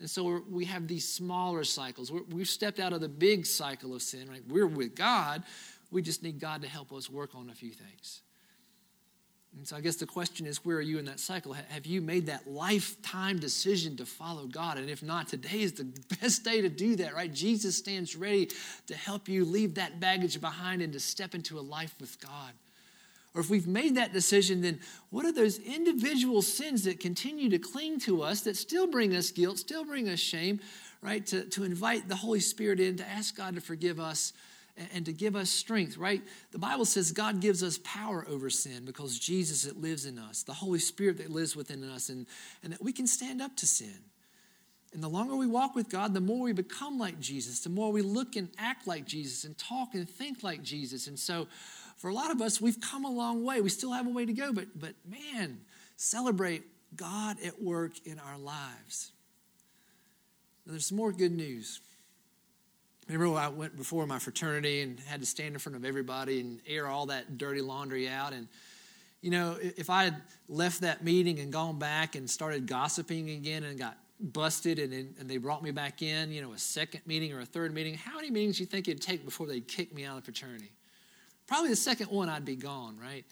And 0.00 0.08
so 0.08 0.42
we 0.50 0.64
have 0.64 0.88
these 0.88 1.06
smaller 1.06 1.62
cycles. 1.62 2.10
we 2.10 2.40
have 2.40 2.48
stepped 2.48 2.80
out 2.80 2.92
of 2.94 3.02
the 3.02 3.08
big 3.08 3.44
cycle 3.44 3.94
of 3.94 4.00
sin, 4.00 4.28
right? 4.28 4.42
We're 4.48 4.66
with 4.66 4.94
God. 4.94 5.42
We 5.90 6.00
just 6.00 6.22
need 6.22 6.40
God 6.40 6.62
to 6.62 6.68
help 6.68 6.90
us 6.92 7.10
work 7.10 7.34
on 7.34 7.50
a 7.50 7.54
few 7.54 7.70
things. 7.70 8.22
And 9.56 9.66
so 9.66 9.76
I 9.76 9.80
guess 9.80 9.96
the 9.96 10.06
question 10.06 10.46
is 10.46 10.64
where 10.64 10.76
are 10.76 10.82
you 10.82 10.98
in 10.98 11.04
that 11.06 11.20
cycle? 11.20 11.52
Have 11.52 11.84
you 11.84 12.00
made 12.00 12.26
that 12.26 12.48
lifetime 12.48 13.38
decision 13.38 13.96
to 13.96 14.06
follow 14.06 14.46
God? 14.46 14.78
And 14.78 14.88
if 14.88 15.02
not, 15.02 15.28
today 15.28 15.60
is 15.60 15.72
the 15.72 15.84
best 16.20 16.44
day 16.44 16.60
to 16.60 16.68
do 16.68 16.96
that, 16.96 17.14
right? 17.14 17.32
Jesus 17.32 17.76
stands 17.76 18.16
ready 18.16 18.48
to 18.86 18.94
help 18.94 19.28
you 19.28 19.44
leave 19.44 19.74
that 19.74 20.00
baggage 20.00 20.40
behind 20.40 20.82
and 20.82 20.92
to 20.92 21.00
step 21.00 21.34
into 21.34 21.58
a 21.58 21.60
life 21.60 21.94
with 22.00 22.18
God. 22.20 22.52
Or 23.34 23.40
if 23.40 23.48
we've 23.48 23.66
made 23.66 23.96
that 23.96 24.12
decision, 24.12 24.60
then 24.60 24.80
what 25.10 25.24
are 25.24 25.32
those 25.32 25.58
individual 25.58 26.42
sins 26.42 26.84
that 26.84 26.98
continue 26.98 27.48
to 27.50 27.58
cling 27.58 28.00
to 28.00 28.22
us, 28.22 28.40
that 28.42 28.56
still 28.56 28.88
bring 28.88 29.14
us 29.14 29.30
guilt, 29.30 29.58
still 29.58 29.84
bring 29.84 30.08
us 30.08 30.18
shame, 30.18 30.60
right? 31.00 31.24
To, 31.26 31.44
to 31.44 31.64
invite 31.64 32.08
the 32.08 32.16
Holy 32.16 32.40
Spirit 32.40 32.80
in, 32.80 32.96
to 32.96 33.08
ask 33.08 33.36
God 33.36 33.54
to 33.54 33.60
forgive 33.60 34.00
us 34.00 34.32
and, 34.76 34.88
and 34.92 35.06
to 35.06 35.12
give 35.12 35.36
us 35.36 35.48
strength, 35.48 35.96
right? 35.96 36.22
The 36.50 36.58
Bible 36.58 36.84
says 36.84 37.12
God 37.12 37.40
gives 37.40 37.62
us 37.62 37.78
power 37.84 38.26
over 38.28 38.50
sin 38.50 38.84
because 38.84 39.16
Jesus 39.18 39.62
that 39.62 39.80
lives 39.80 40.06
in 40.06 40.18
us, 40.18 40.42
the 40.42 40.54
Holy 40.54 40.80
Spirit 40.80 41.18
that 41.18 41.30
lives 41.30 41.54
within 41.54 41.84
us, 41.88 42.08
and, 42.08 42.26
and 42.64 42.72
that 42.72 42.82
we 42.82 42.92
can 42.92 43.06
stand 43.06 43.40
up 43.40 43.56
to 43.58 43.66
sin. 43.66 43.94
And 44.92 45.02
the 45.02 45.08
longer 45.08 45.36
we 45.36 45.46
walk 45.46 45.76
with 45.76 45.88
God, 45.88 46.14
the 46.14 46.20
more 46.20 46.42
we 46.42 46.52
become 46.52 46.98
like 46.98 47.20
Jesus, 47.20 47.60
the 47.60 47.70
more 47.70 47.92
we 47.92 48.02
look 48.02 48.34
and 48.34 48.48
act 48.58 48.88
like 48.88 49.06
Jesus 49.06 49.44
and 49.44 49.56
talk 49.56 49.94
and 49.94 50.08
think 50.08 50.42
like 50.42 50.64
Jesus. 50.64 51.06
And 51.06 51.16
so, 51.16 51.46
for 52.00 52.08
a 52.08 52.14
lot 52.14 52.30
of 52.30 52.40
us, 52.40 52.62
we've 52.62 52.80
come 52.80 53.04
a 53.04 53.10
long 53.10 53.44
way. 53.44 53.60
We 53.60 53.68
still 53.68 53.92
have 53.92 54.06
a 54.06 54.10
way 54.10 54.24
to 54.24 54.32
go, 54.32 54.54
but, 54.54 54.68
but 54.74 54.94
man, 55.06 55.60
celebrate 55.96 56.62
God 56.96 57.36
at 57.44 57.60
work 57.60 57.92
in 58.06 58.18
our 58.18 58.38
lives. 58.38 59.12
Now, 60.64 60.72
there's 60.72 60.86
some 60.86 60.96
more 60.96 61.12
good 61.12 61.30
news. 61.30 61.82
Remember 63.06 63.38
I 63.38 63.48
went 63.48 63.76
before 63.76 64.06
my 64.06 64.18
fraternity 64.18 64.80
and 64.80 64.98
had 65.00 65.20
to 65.20 65.26
stand 65.26 65.52
in 65.52 65.58
front 65.58 65.76
of 65.76 65.84
everybody 65.84 66.40
and 66.40 66.60
air 66.66 66.86
all 66.86 67.04
that 67.06 67.36
dirty 67.36 67.60
laundry 67.60 68.08
out. 68.08 68.32
And, 68.32 68.48
you 69.20 69.30
know, 69.30 69.58
if 69.60 69.90
I 69.90 70.04
had 70.04 70.22
left 70.48 70.80
that 70.80 71.04
meeting 71.04 71.38
and 71.38 71.52
gone 71.52 71.78
back 71.78 72.14
and 72.14 72.30
started 72.30 72.66
gossiping 72.66 73.28
again 73.28 73.62
and 73.62 73.78
got 73.78 73.98
busted 74.18 74.78
and, 74.78 74.94
and 75.18 75.28
they 75.28 75.36
brought 75.36 75.62
me 75.62 75.70
back 75.70 76.00
in, 76.00 76.32
you 76.32 76.40
know, 76.40 76.54
a 76.54 76.58
second 76.58 77.02
meeting 77.04 77.34
or 77.34 77.40
a 77.40 77.46
third 77.46 77.74
meeting, 77.74 77.92
how 77.92 78.16
many 78.16 78.30
meetings 78.30 78.56
do 78.56 78.62
you 78.62 78.66
think 78.66 78.88
it'd 78.88 79.02
take 79.02 79.22
before 79.22 79.46
they'd 79.46 79.68
kick 79.68 79.94
me 79.94 80.06
out 80.06 80.16
of 80.16 80.24
the 80.24 80.32
fraternity? 80.32 80.70
Probably 81.50 81.68
the 81.68 81.76
second 81.76 82.10
one, 82.10 82.30
I'd 82.30 82.46
be 82.46 82.56
gone, 82.56 82.96
right? 82.98 83.26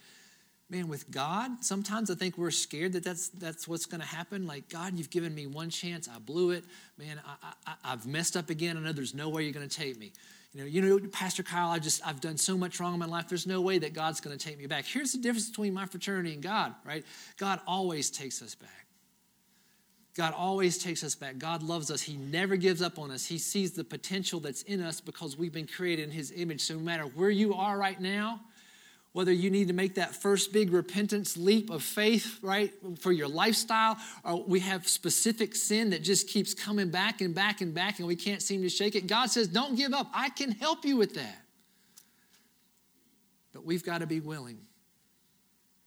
man, 0.71 0.89
with 0.89 1.11
God, 1.11 1.65
sometimes 1.65 2.11
I 2.11 2.15
think 2.15 2.37
we're 2.37 2.51
scared 2.51 2.93
that 2.93 3.05
that's, 3.05 3.29
that's 3.31 3.67
what's 3.67 3.87
going 3.87 4.01
to 4.01 4.07
happen. 4.07 4.47
Like, 4.47 4.69
God, 4.69 4.99
you've 4.99 5.11
given 5.11 5.35
me 5.35 5.47
one 5.47 5.71
chance. 5.71 6.09
I 6.09 6.19
blew 6.19 6.51
it. 6.51 6.65
Man, 6.99 7.21
I, 7.27 7.53
I, 7.67 7.93
I've 7.93 8.07
messed 8.07 8.37
up 8.37 8.51
again. 8.51 8.77
I 8.77 8.81
know 8.81 8.93
there's 8.93 9.15
no 9.15 9.31
way 9.31 9.45
you're 9.45 9.53
going 9.53 9.69
to 9.69 9.75
take 9.75 9.99
me. 9.99 10.13
You 10.53 10.61
know, 10.61 10.67
you 10.67 10.83
know, 10.83 11.09
Pastor 11.11 11.43
Kyle, 11.43 11.71
I 11.71 11.79
just, 11.79 12.07
I've 12.07 12.21
done 12.21 12.37
so 12.37 12.57
much 12.57 12.81
wrong 12.81 12.93
in 12.93 13.01
my 13.01 13.07
life. 13.07 13.29
There's 13.29 13.47
no 13.47 13.61
way 13.61 13.79
that 13.79 13.95
God's 13.95 14.21
going 14.21 14.37
to 14.37 14.45
take 14.45 14.59
me 14.59 14.67
back. 14.67 14.85
Here's 14.85 15.13
the 15.13 15.19
difference 15.19 15.49
between 15.49 15.73
my 15.73 15.87
fraternity 15.87 16.35
and 16.35 16.43
God, 16.43 16.75
right? 16.85 17.05
God 17.39 17.61
always 17.67 18.11
takes 18.11 18.43
us 18.43 18.55
back. 18.55 18.88
God 20.19 20.35
always 20.37 20.79
takes 20.79 21.05
us 21.05 21.15
back. 21.15 21.39
God 21.39 21.63
loves 21.63 21.93
us. 21.93 22.03
He 22.03 22.17
never 22.17 22.57
gives 22.57 22.83
up 22.83 22.99
on 22.99 23.13
us. 23.13 23.25
He 23.25 23.39
sees 23.39 23.71
the 23.71 23.85
potential 23.85 24.41
that's 24.41 24.63
in 24.63 24.83
us 24.83 25.01
because 25.01 25.39
we've 25.39 25.53
been 25.53 25.69
created 25.69 26.03
in 26.03 26.11
His 26.11 26.33
image. 26.33 26.61
So 26.63 26.75
no 26.75 26.81
matter 26.81 27.05
where 27.05 27.31
you 27.31 27.55
are 27.55 27.79
right 27.79 28.01
now, 28.01 28.41
whether 29.13 29.31
you 29.31 29.49
need 29.49 29.69
to 29.69 29.75
make 29.75 29.95
that 29.95 30.17
first 30.17 30.53
big 30.53 30.73
repentance 30.73 31.37
leap 31.37 31.71
of 31.71 31.85
faith, 31.85 32.41
right, 32.43 32.73
for 32.99 33.13
your 33.13 33.29
lifestyle, 33.29 33.97
or 34.25 34.43
we 34.43 34.59
have 34.59 34.89
specific 34.89 35.55
sin 35.55 35.91
that 35.91 36.03
just 36.03 36.27
keeps 36.27 36.53
coming 36.53 36.91
back 36.91 37.21
and 37.21 37.33
back 37.33 37.61
and 37.61 37.73
back 37.73 38.01
and 38.01 38.09
we 38.09 38.17
can't 38.17 38.43
seem 38.43 38.61
to 38.63 38.69
shake 38.69 38.97
it. 38.97 39.07
God 39.07 39.31
says, 39.31 39.47
Don't 39.47 39.77
give 39.77 39.95
up. 39.95 40.11
I 40.13 40.31
can 40.31 40.51
help 40.51 40.85
you 40.85 40.97
with 40.97 41.15
that. 41.15 41.45
But 43.53 43.65
we've 43.65 43.85
got 43.85 43.99
to 43.99 44.07
be 44.09 44.19
willing. 44.19 44.59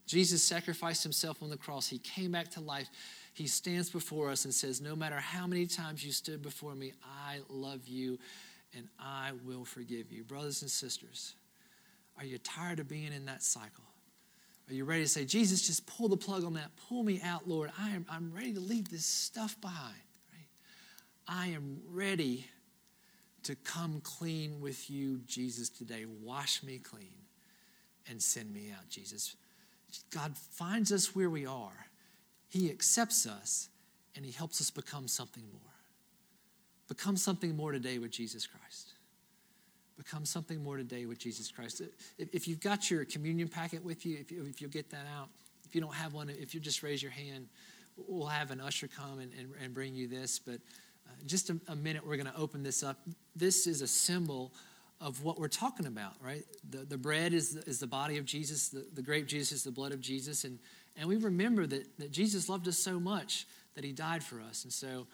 Jesus 0.07 0.41
sacrificed 0.41 1.03
himself 1.03 1.43
on 1.43 1.49
the 1.49 1.57
cross, 1.57 1.89
he 1.89 1.97
came 1.97 2.31
back 2.31 2.51
to 2.51 2.61
life. 2.61 2.87
He 3.33 3.47
stands 3.47 3.89
before 3.89 4.29
us 4.29 4.45
and 4.45 4.53
says, 4.53 4.81
No 4.81 4.95
matter 4.95 5.17
how 5.17 5.47
many 5.47 5.65
times 5.65 6.05
you 6.05 6.11
stood 6.11 6.41
before 6.41 6.75
me, 6.75 6.93
I 7.03 7.39
love 7.49 7.87
you 7.87 8.19
and 8.75 8.87
I 8.99 9.31
will 9.45 9.65
forgive 9.65 10.11
you. 10.11 10.23
Brothers 10.23 10.61
and 10.61 10.71
sisters, 10.71 11.35
are 12.17 12.25
you 12.25 12.37
tired 12.37 12.79
of 12.79 12.87
being 12.87 13.13
in 13.13 13.25
that 13.25 13.43
cycle? 13.43 13.83
Are 14.69 14.73
you 14.73 14.85
ready 14.85 15.03
to 15.03 15.09
say, 15.09 15.25
Jesus, 15.25 15.65
just 15.65 15.85
pull 15.85 16.07
the 16.07 16.17
plug 16.17 16.43
on 16.45 16.53
that? 16.53 16.71
Pull 16.87 17.03
me 17.03 17.19
out, 17.23 17.47
Lord. 17.47 17.71
I 17.79 17.89
am, 17.89 18.05
I'm 18.09 18.31
ready 18.33 18.53
to 18.53 18.59
leave 18.59 18.89
this 18.89 19.05
stuff 19.05 19.59
behind. 19.59 19.95
I 21.27 21.47
am 21.47 21.79
ready 21.89 22.45
to 23.43 23.55
come 23.55 24.01
clean 24.03 24.59
with 24.59 24.89
you, 24.89 25.21
Jesus, 25.25 25.69
today. 25.69 26.05
Wash 26.21 26.61
me 26.61 26.77
clean 26.77 27.15
and 28.09 28.21
send 28.21 28.53
me 28.53 28.71
out, 28.77 28.89
Jesus. 28.89 29.35
God 30.09 30.37
finds 30.37 30.91
us 30.91 31.15
where 31.15 31.29
we 31.29 31.45
are, 31.45 31.85
He 32.51 32.69
accepts 32.69 33.25
us, 33.25 33.69
and 34.15 34.23
He 34.23 34.31
helps 34.31 34.61
us 34.61 34.69
become 34.69 35.07
something 35.07 35.43
more. 35.51 35.73
Become 36.87 37.17
something 37.17 37.55
more 37.55 37.71
today 37.71 37.97
with 37.97 38.11
Jesus 38.11 38.45
Christ 38.45 38.93
become 40.03 40.25
something 40.25 40.63
more 40.63 40.77
today 40.77 41.05
with 41.05 41.19
Jesus 41.19 41.51
Christ. 41.51 41.81
If, 42.17 42.47
you've 42.47 42.59
got 42.59 42.89
your 42.89 43.05
communion 43.05 43.47
packet 43.47 43.83
with 43.83 44.03
you, 44.03 44.17
if, 44.19 44.31
you, 44.31 44.43
if 44.49 44.59
you'll 44.59 44.71
get 44.71 44.89
that 44.89 45.05
out, 45.15 45.29
if 45.65 45.75
you 45.75 45.81
don't 45.81 45.93
have 45.93 46.13
one, 46.13 46.29
if 46.29 46.55
you 46.55 46.59
just 46.59 46.81
raise 46.81 47.03
your 47.03 47.11
hand, 47.11 47.47
we'll 48.07 48.27
have 48.27 48.49
an 48.49 48.59
usher 48.59 48.87
come 48.87 49.19
and, 49.19 49.31
and, 49.37 49.49
and 49.63 49.73
bring 49.73 49.93
you 49.93 50.07
this. 50.07 50.39
But 50.39 50.55
uh, 50.55 51.11
just 51.27 51.51
a, 51.51 51.59
a 51.67 51.75
minute, 51.75 52.05
we're 52.05 52.15
going 52.15 52.31
to 52.31 52.35
open 52.35 52.63
this 52.63 52.81
up. 52.81 52.97
This 53.35 53.67
is 53.67 53.81
a 53.81 53.87
symbol 53.87 54.51
of 54.99 55.23
what 55.23 55.39
we're 55.39 55.47
talking 55.47 55.85
about, 55.85 56.13
right? 56.19 56.45
The, 56.69 56.79
the 56.79 56.97
bread 56.97 57.33
is 57.33 57.53
the, 57.53 57.61
is 57.69 57.79
the 57.79 57.87
body 57.87 58.17
of 58.17 58.25
Jesus, 58.25 58.69
the, 58.69 58.85
the 58.93 59.01
grape 59.03 59.27
juice 59.27 59.51
is 59.51 59.63
the 59.63 59.71
blood 59.71 59.91
of 59.91 60.01
Jesus. 60.01 60.45
And, 60.45 60.57
and 61.01 61.09
we 61.09 61.15
remember 61.15 61.65
that, 61.65 61.97
that 61.97 62.11
Jesus 62.11 62.47
loved 62.47 62.67
us 62.67 62.77
so 62.77 62.99
much 62.99 63.47
that 63.73 63.83
he 63.83 63.91
died 63.91 64.23
for 64.23 64.39
us. 64.39 64.65
And 64.65 64.71
so 64.71 65.07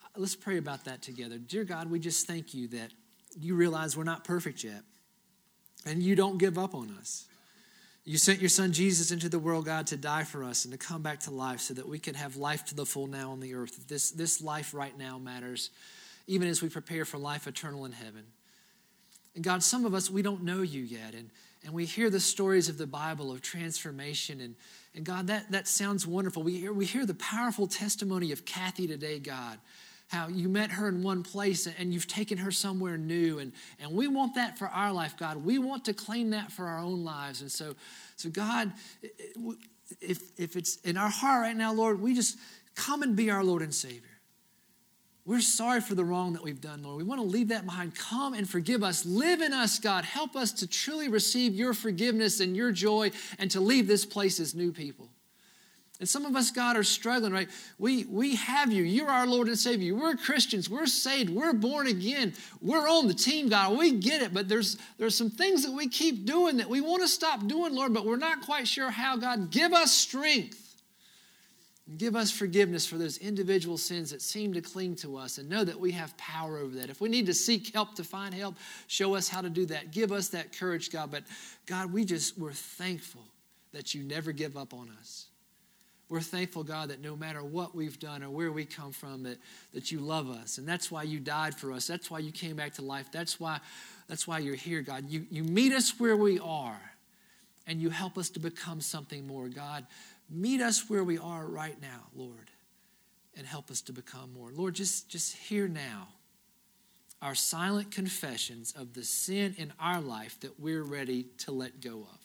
uh, 0.00 0.06
let's 0.16 0.36
pray 0.36 0.56
about 0.56 0.84
that 0.84 1.02
together. 1.02 1.36
Dear 1.36 1.64
God, 1.64 1.90
we 1.90 1.98
just 1.98 2.28
thank 2.28 2.54
you 2.54 2.68
that 2.68 2.92
you 3.36 3.56
realize 3.56 3.96
we're 3.96 4.04
not 4.04 4.22
perfect 4.22 4.62
yet. 4.62 4.82
And 5.84 6.00
you 6.00 6.14
don't 6.14 6.38
give 6.38 6.58
up 6.58 6.76
on 6.76 6.96
us. 7.00 7.26
You 8.04 8.18
sent 8.18 8.38
your 8.38 8.50
son 8.50 8.72
Jesus 8.72 9.10
into 9.10 9.28
the 9.28 9.40
world, 9.40 9.64
God, 9.64 9.88
to 9.88 9.96
die 9.96 10.22
for 10.22 10.44
us 10.44 10.64
and 10.64 10.70
to 10.70 10.78
come 10.78 11.02
back 11.02 11.18
to 11.20 11.32
life 11.32 11.58
so 11.58 11.74
that 11.74 11.88
we 11.88 11.98
can 11.98 12.14
have 12.14 12.36
life 12.36 12.64
to 12.66 12.76
the 12.76 12.86
full 12.86 13.08
now 13.08 13.32
on 13.32 13.40
the 13.40 13.54
earth. 13.54 13.88
This, 13.88 14.12
this 14.12 14.40
life 14.40 14.72
right 14.72 14.96
now 14.96 15.18
matters, 15.18 15.70
even 16.28 16.46
as 16.46 16.62
we 16.62 16.68
prepare 16.68 17.04
for 17.04 17.18
life 17.18 17.48
eternal 17.48 17.84
in 17.84 17.90
heaven. 17.90 18.22
And 19.34 19.42
God, 19.42 19.64
some 19.64 19.84
of 19.84 19.92
us, 19.92 20.08
we 20.08 20.22
don't 20.22 20.44
know 20.44 20.62
you 20.62 20.82
yet. 20.82 21.14
And, 21.14 21.30
and 21.64 21.74
we 21.74 21.84
hear 21.84 22.10
the 22.10 22.20
stories 22.20 22.68
of 22.68 22.78
the 22.78 22.86
Bible 22.86 23.32
of 23.32 23.42
transformation. 23.42 24.40
And, 24.40 24.54
and 24.94 25.04
God, 25.04 25.28
that, 25.28 25.50
that 25.52 25.66
sounds 25.66 26.06
wonderful. 26.06 26.42
We 26.42 26.58
hear, 26.58 26.72
we 26.72 26.84
hear 26.84 27.06
the 27.06 27.14
powerful 27.14 27.66
testimony 27.66 28.30
of 28.32 28.44
Kathy 28.44 28.86
today, 28.86 29.18
God, 29.18 29.58
how 30.08 30.28
you 30.28 30.50
met 30.50 30.72
her 30.72 30.86
in 30.88 31.02
one 31.02 31.22
place 31.22 31.66
and 31.66 31.94
you've 31.94 32.06
taken 32.06 32.36
her 32.38 32.50
somewhere 32.50 32.98
new. 32.98 33.38
And, 33.38 33.52
and 33.80 33.92
we 33.92 34.06
want 34.06 34.34
that 34.34 34.58
for 34.58 34.68
our 34.68 34.92
life, 34.92 35.16
God. 35.16 35.38
We 35.38 35.58
want 35.58 35.86
to 35.86 35.94
claim 35.94 36.30
that 36.30 36.52
for 36.52 36.66
our 36.66 36.78
own 36.78 37.04
lives. 37.04 37.40
And 37.40 37.50
so, 37.50 37.74
so 38.16 38.28
God, 38.28 38.72
if, 40.00 40.38
if 40.38 40.56
it's 40.56 40.76
in 40.82 40.98
our 40.98 41.08
heart 41.08 41.42
right 41.42 41.56
now, 41.56 41.72
Lord, 41.72 42.00
we 42.00 42.14
just 42.14 42.36
come 42.74 43.02
and 43.02 43.16
be 43.16 43.30
our 43.30 43.42
Lord 43.42 43.62
and 43.62 43.74
Savior. 43.74 44.11
We're 45.24 45.40
sorry 45.40 45.80
for 45.80 45.94
the 45.94 46.04
wrong 46.04 46.32
that 46.32 46.42
we've 46.42 46.60
done, 46.60 46.82
Lord. 46.82 46.96
We 46.96 47.04
want 47.04 47.20
to 47.20 47.26
leave 47.26 47.48
that 47.48 47.64
behind. 47.64 47.94
Come 47.94 48.34
and 48.34 48.48
forgive 48.48 48.82
us. 48.82 49.06
Live 49.06 49.40
in 49.40 49.52
us, 49.52 49.78
God. 49.78 50.04
Help 50.04 50.34
us 50.34 50.50
to 50.54 50.66
truly 50.66 51.08
receive 51.08 51.54
your 51.54 51.74
forgiveness 51.74 52.40
and 52.40 52.56
your 52.56 52.72
joy 52.72 53.12
and 53.38 53.48
to 53.52 53.60
leave 53.60 53.86
this 53.86 54.04
place 54.04 54.40
as 54.40 54.52
new 54.52 54.72
people. 54.72 55.08
And 56.00 56.08
some 56.08 56.24
of 56.24 56.34
us, 56.34 56.50
God, 56.50 56.76
are 56.76 56.82
struggling, 56.82 57.32
right? 57.32 57.48
We, 57.78 58.04
we 58.06 58.34
have 58.34 58.72
you. 58.72 58.82
You're 58.82 59.08
our 59.08 59.24
Lord 59.24 59.46
and 59.46 59.56
Savior. 59.56 59.94
We're 59.94 60.16
Christians. 60.16 60.68
We're 60.68 60.86
saved. 60.86 61.30
We're 61.30 61.52
born 61.52 61.86
again. 61.86 62.34
We're 62.60 62.88
on 62.88 63.06
the 63.06 63.14
team, 63.14 63.48
God. 63.48 63.78
We 63.78 63.92
get 63.92 64.20
it, 64.20 64.34
but 64.34 64.48
there's, 64.48 64.76
there's 64.98 65.14
some 65.16 65.30
things 65.30 65.62
that 65.62 65.70
we 65.70 65.86
keep 65.86 66.26
doing 66.26 66.56
that 66.56 66.68
we 66.68 66.80
want 66.80 67.02
to 67.02 67.08
stop 67.08 67.46
doing, 67.46 67.72
Lord, 67.72 67.94
but 67.94 68.04
we're 68.04 68.16
not 68.16 68.40
quite 68.40 68.66
sure 68.66 68.90
how, 68.90 69.16
God. 69.16 69.52
Give 69.52 69.72
us 69.72 69.92
strength. 69.92 70.71
Give 71.98 72.16
us 72.16 72.30
forgiveness 72.30 72.86
for 72.86 72.96
those 72.96 73.18
individual 73.18 73.76
sins 73.76 74.10
that 74.10 74.22
seem 74.22 74.54
to 74.54 74.60
cling 74.60 74.96
to 74.96 75.16
us 75.16 75.38
and 75.38 75.48
know 75.48 75.64
that 75.64 75.78
we 75.78 75.92
have 75.92 76.16
power 76.16 76.58
over 76.58 76.76
that. 76.76 76.90
If 76.90 77.00
we 77.00 77.08
need 77.08 77.26
to 77.26 77.34
seek 77.34 77.72
help 77.74 77.94
to 77.96 78.04
find 78.04 78.34
help, 78.34 78.56
show 78.86 79.14
us 79.14 79.28
how 79.28 79.40
to 79.40 79.50
do 79.50 79.66
that. 79.66 79.90
Give 79.90 80.12
us 80.12 80.28
that 80.28 80.56
courage, 80.56 80.90
God. 80.90 81.10
But 81.10 81.24
God, 81.66 81.92
we 81.92 82.04
just, 82.04 82.38
we're 82.38 82.52
thankful 82.52 83.22
that 83.72 83.94
you 83.94 84.02
never 84.02 84.32
give 84.32 84.56
up 84.56 84.74
on 84.74 84.90
us. 85.00 85.26
We're 86.08 86.20
thankful, 86.20 86.62
God, 86.62 86.90
that 86.90 87.00
no 87.00 87.16
matter 87.16 87.42
what 87.42 87.74
we've 87.74 87.98
done 87.98 88.22
or 88.22 88.28
where 88.28 88.52
we 88.52 88.66
come 88.66 88.92
from, 88.92 89.22
that, 89.22 89.38
that 89.72 89.90
you 89.90 89.98
love 89.98 90.28
us. 90.28 90.58
And 90.58 90.68
that's 90.68 90.90
why 90.90 91.04
you 91.04 91.18
died 91.18 91.54
for 91.54 91.72
us. 91.72 91.86
That's 91.86 92.10
why 92.10 92.18
you 92.18 92.30
came 92.30 92.54
back 92.54 92.74
to 92.74 92.82
life. 92.82 93.10
That's 93.10 93.40
why, 93.40 93.60
that's 94.08 94.28
why 94.28 94.40
you're 94.40 94.54
here, 94.54 94.82
God. 94.82 95.08
You, 95.08 95.24
you 95.30 95.42
meet 95.42 95.72
us 95.72 95.98
where 95.98 96.16
we 96.16 96.38
are 96.38 96.78
and 97.66 97.80
you 97.80 97.88
help 97.88 98.18
us 98.18 98.28
to 98.30 98.40
become 98.40 98.82
something 98.82 99.26
more. 99.26 99.48
God, 99.48 99.86
meet 100.30 100.60
us 100.60 100.88
where 100.88 101.04
we 101.04 101.18
are 101.18 101.46
right 101.46 101.80
now, 101.80 102.06
Lord, 102.14 102.50
and 103.36 103.46
help 103.46 103.70
us 103.70 103.80
to 103.82 103.92
become 103.92 104.32
more. 104.32 104.50
Lord, 104.52 104.74
just, 104.74 105.08
just 105.08 105.36
hear 105.36 105.68
now 105.68 106.08
our 107.20 107.34
silent 107.34 107.92
confessions 107.92 108.72
of 108.72 108.94
the 108.94 109.04
sin 109.04 109.54
in 109.56 109.72
our 109.78 110.00
life 110.00 110.40
that 110.40 110.58
we're 110.58 110.82
ready 110.82 111.26
to 111.38 111.52
let 111.52 111.80
go 111.80 111.98
of. 112.00 112.21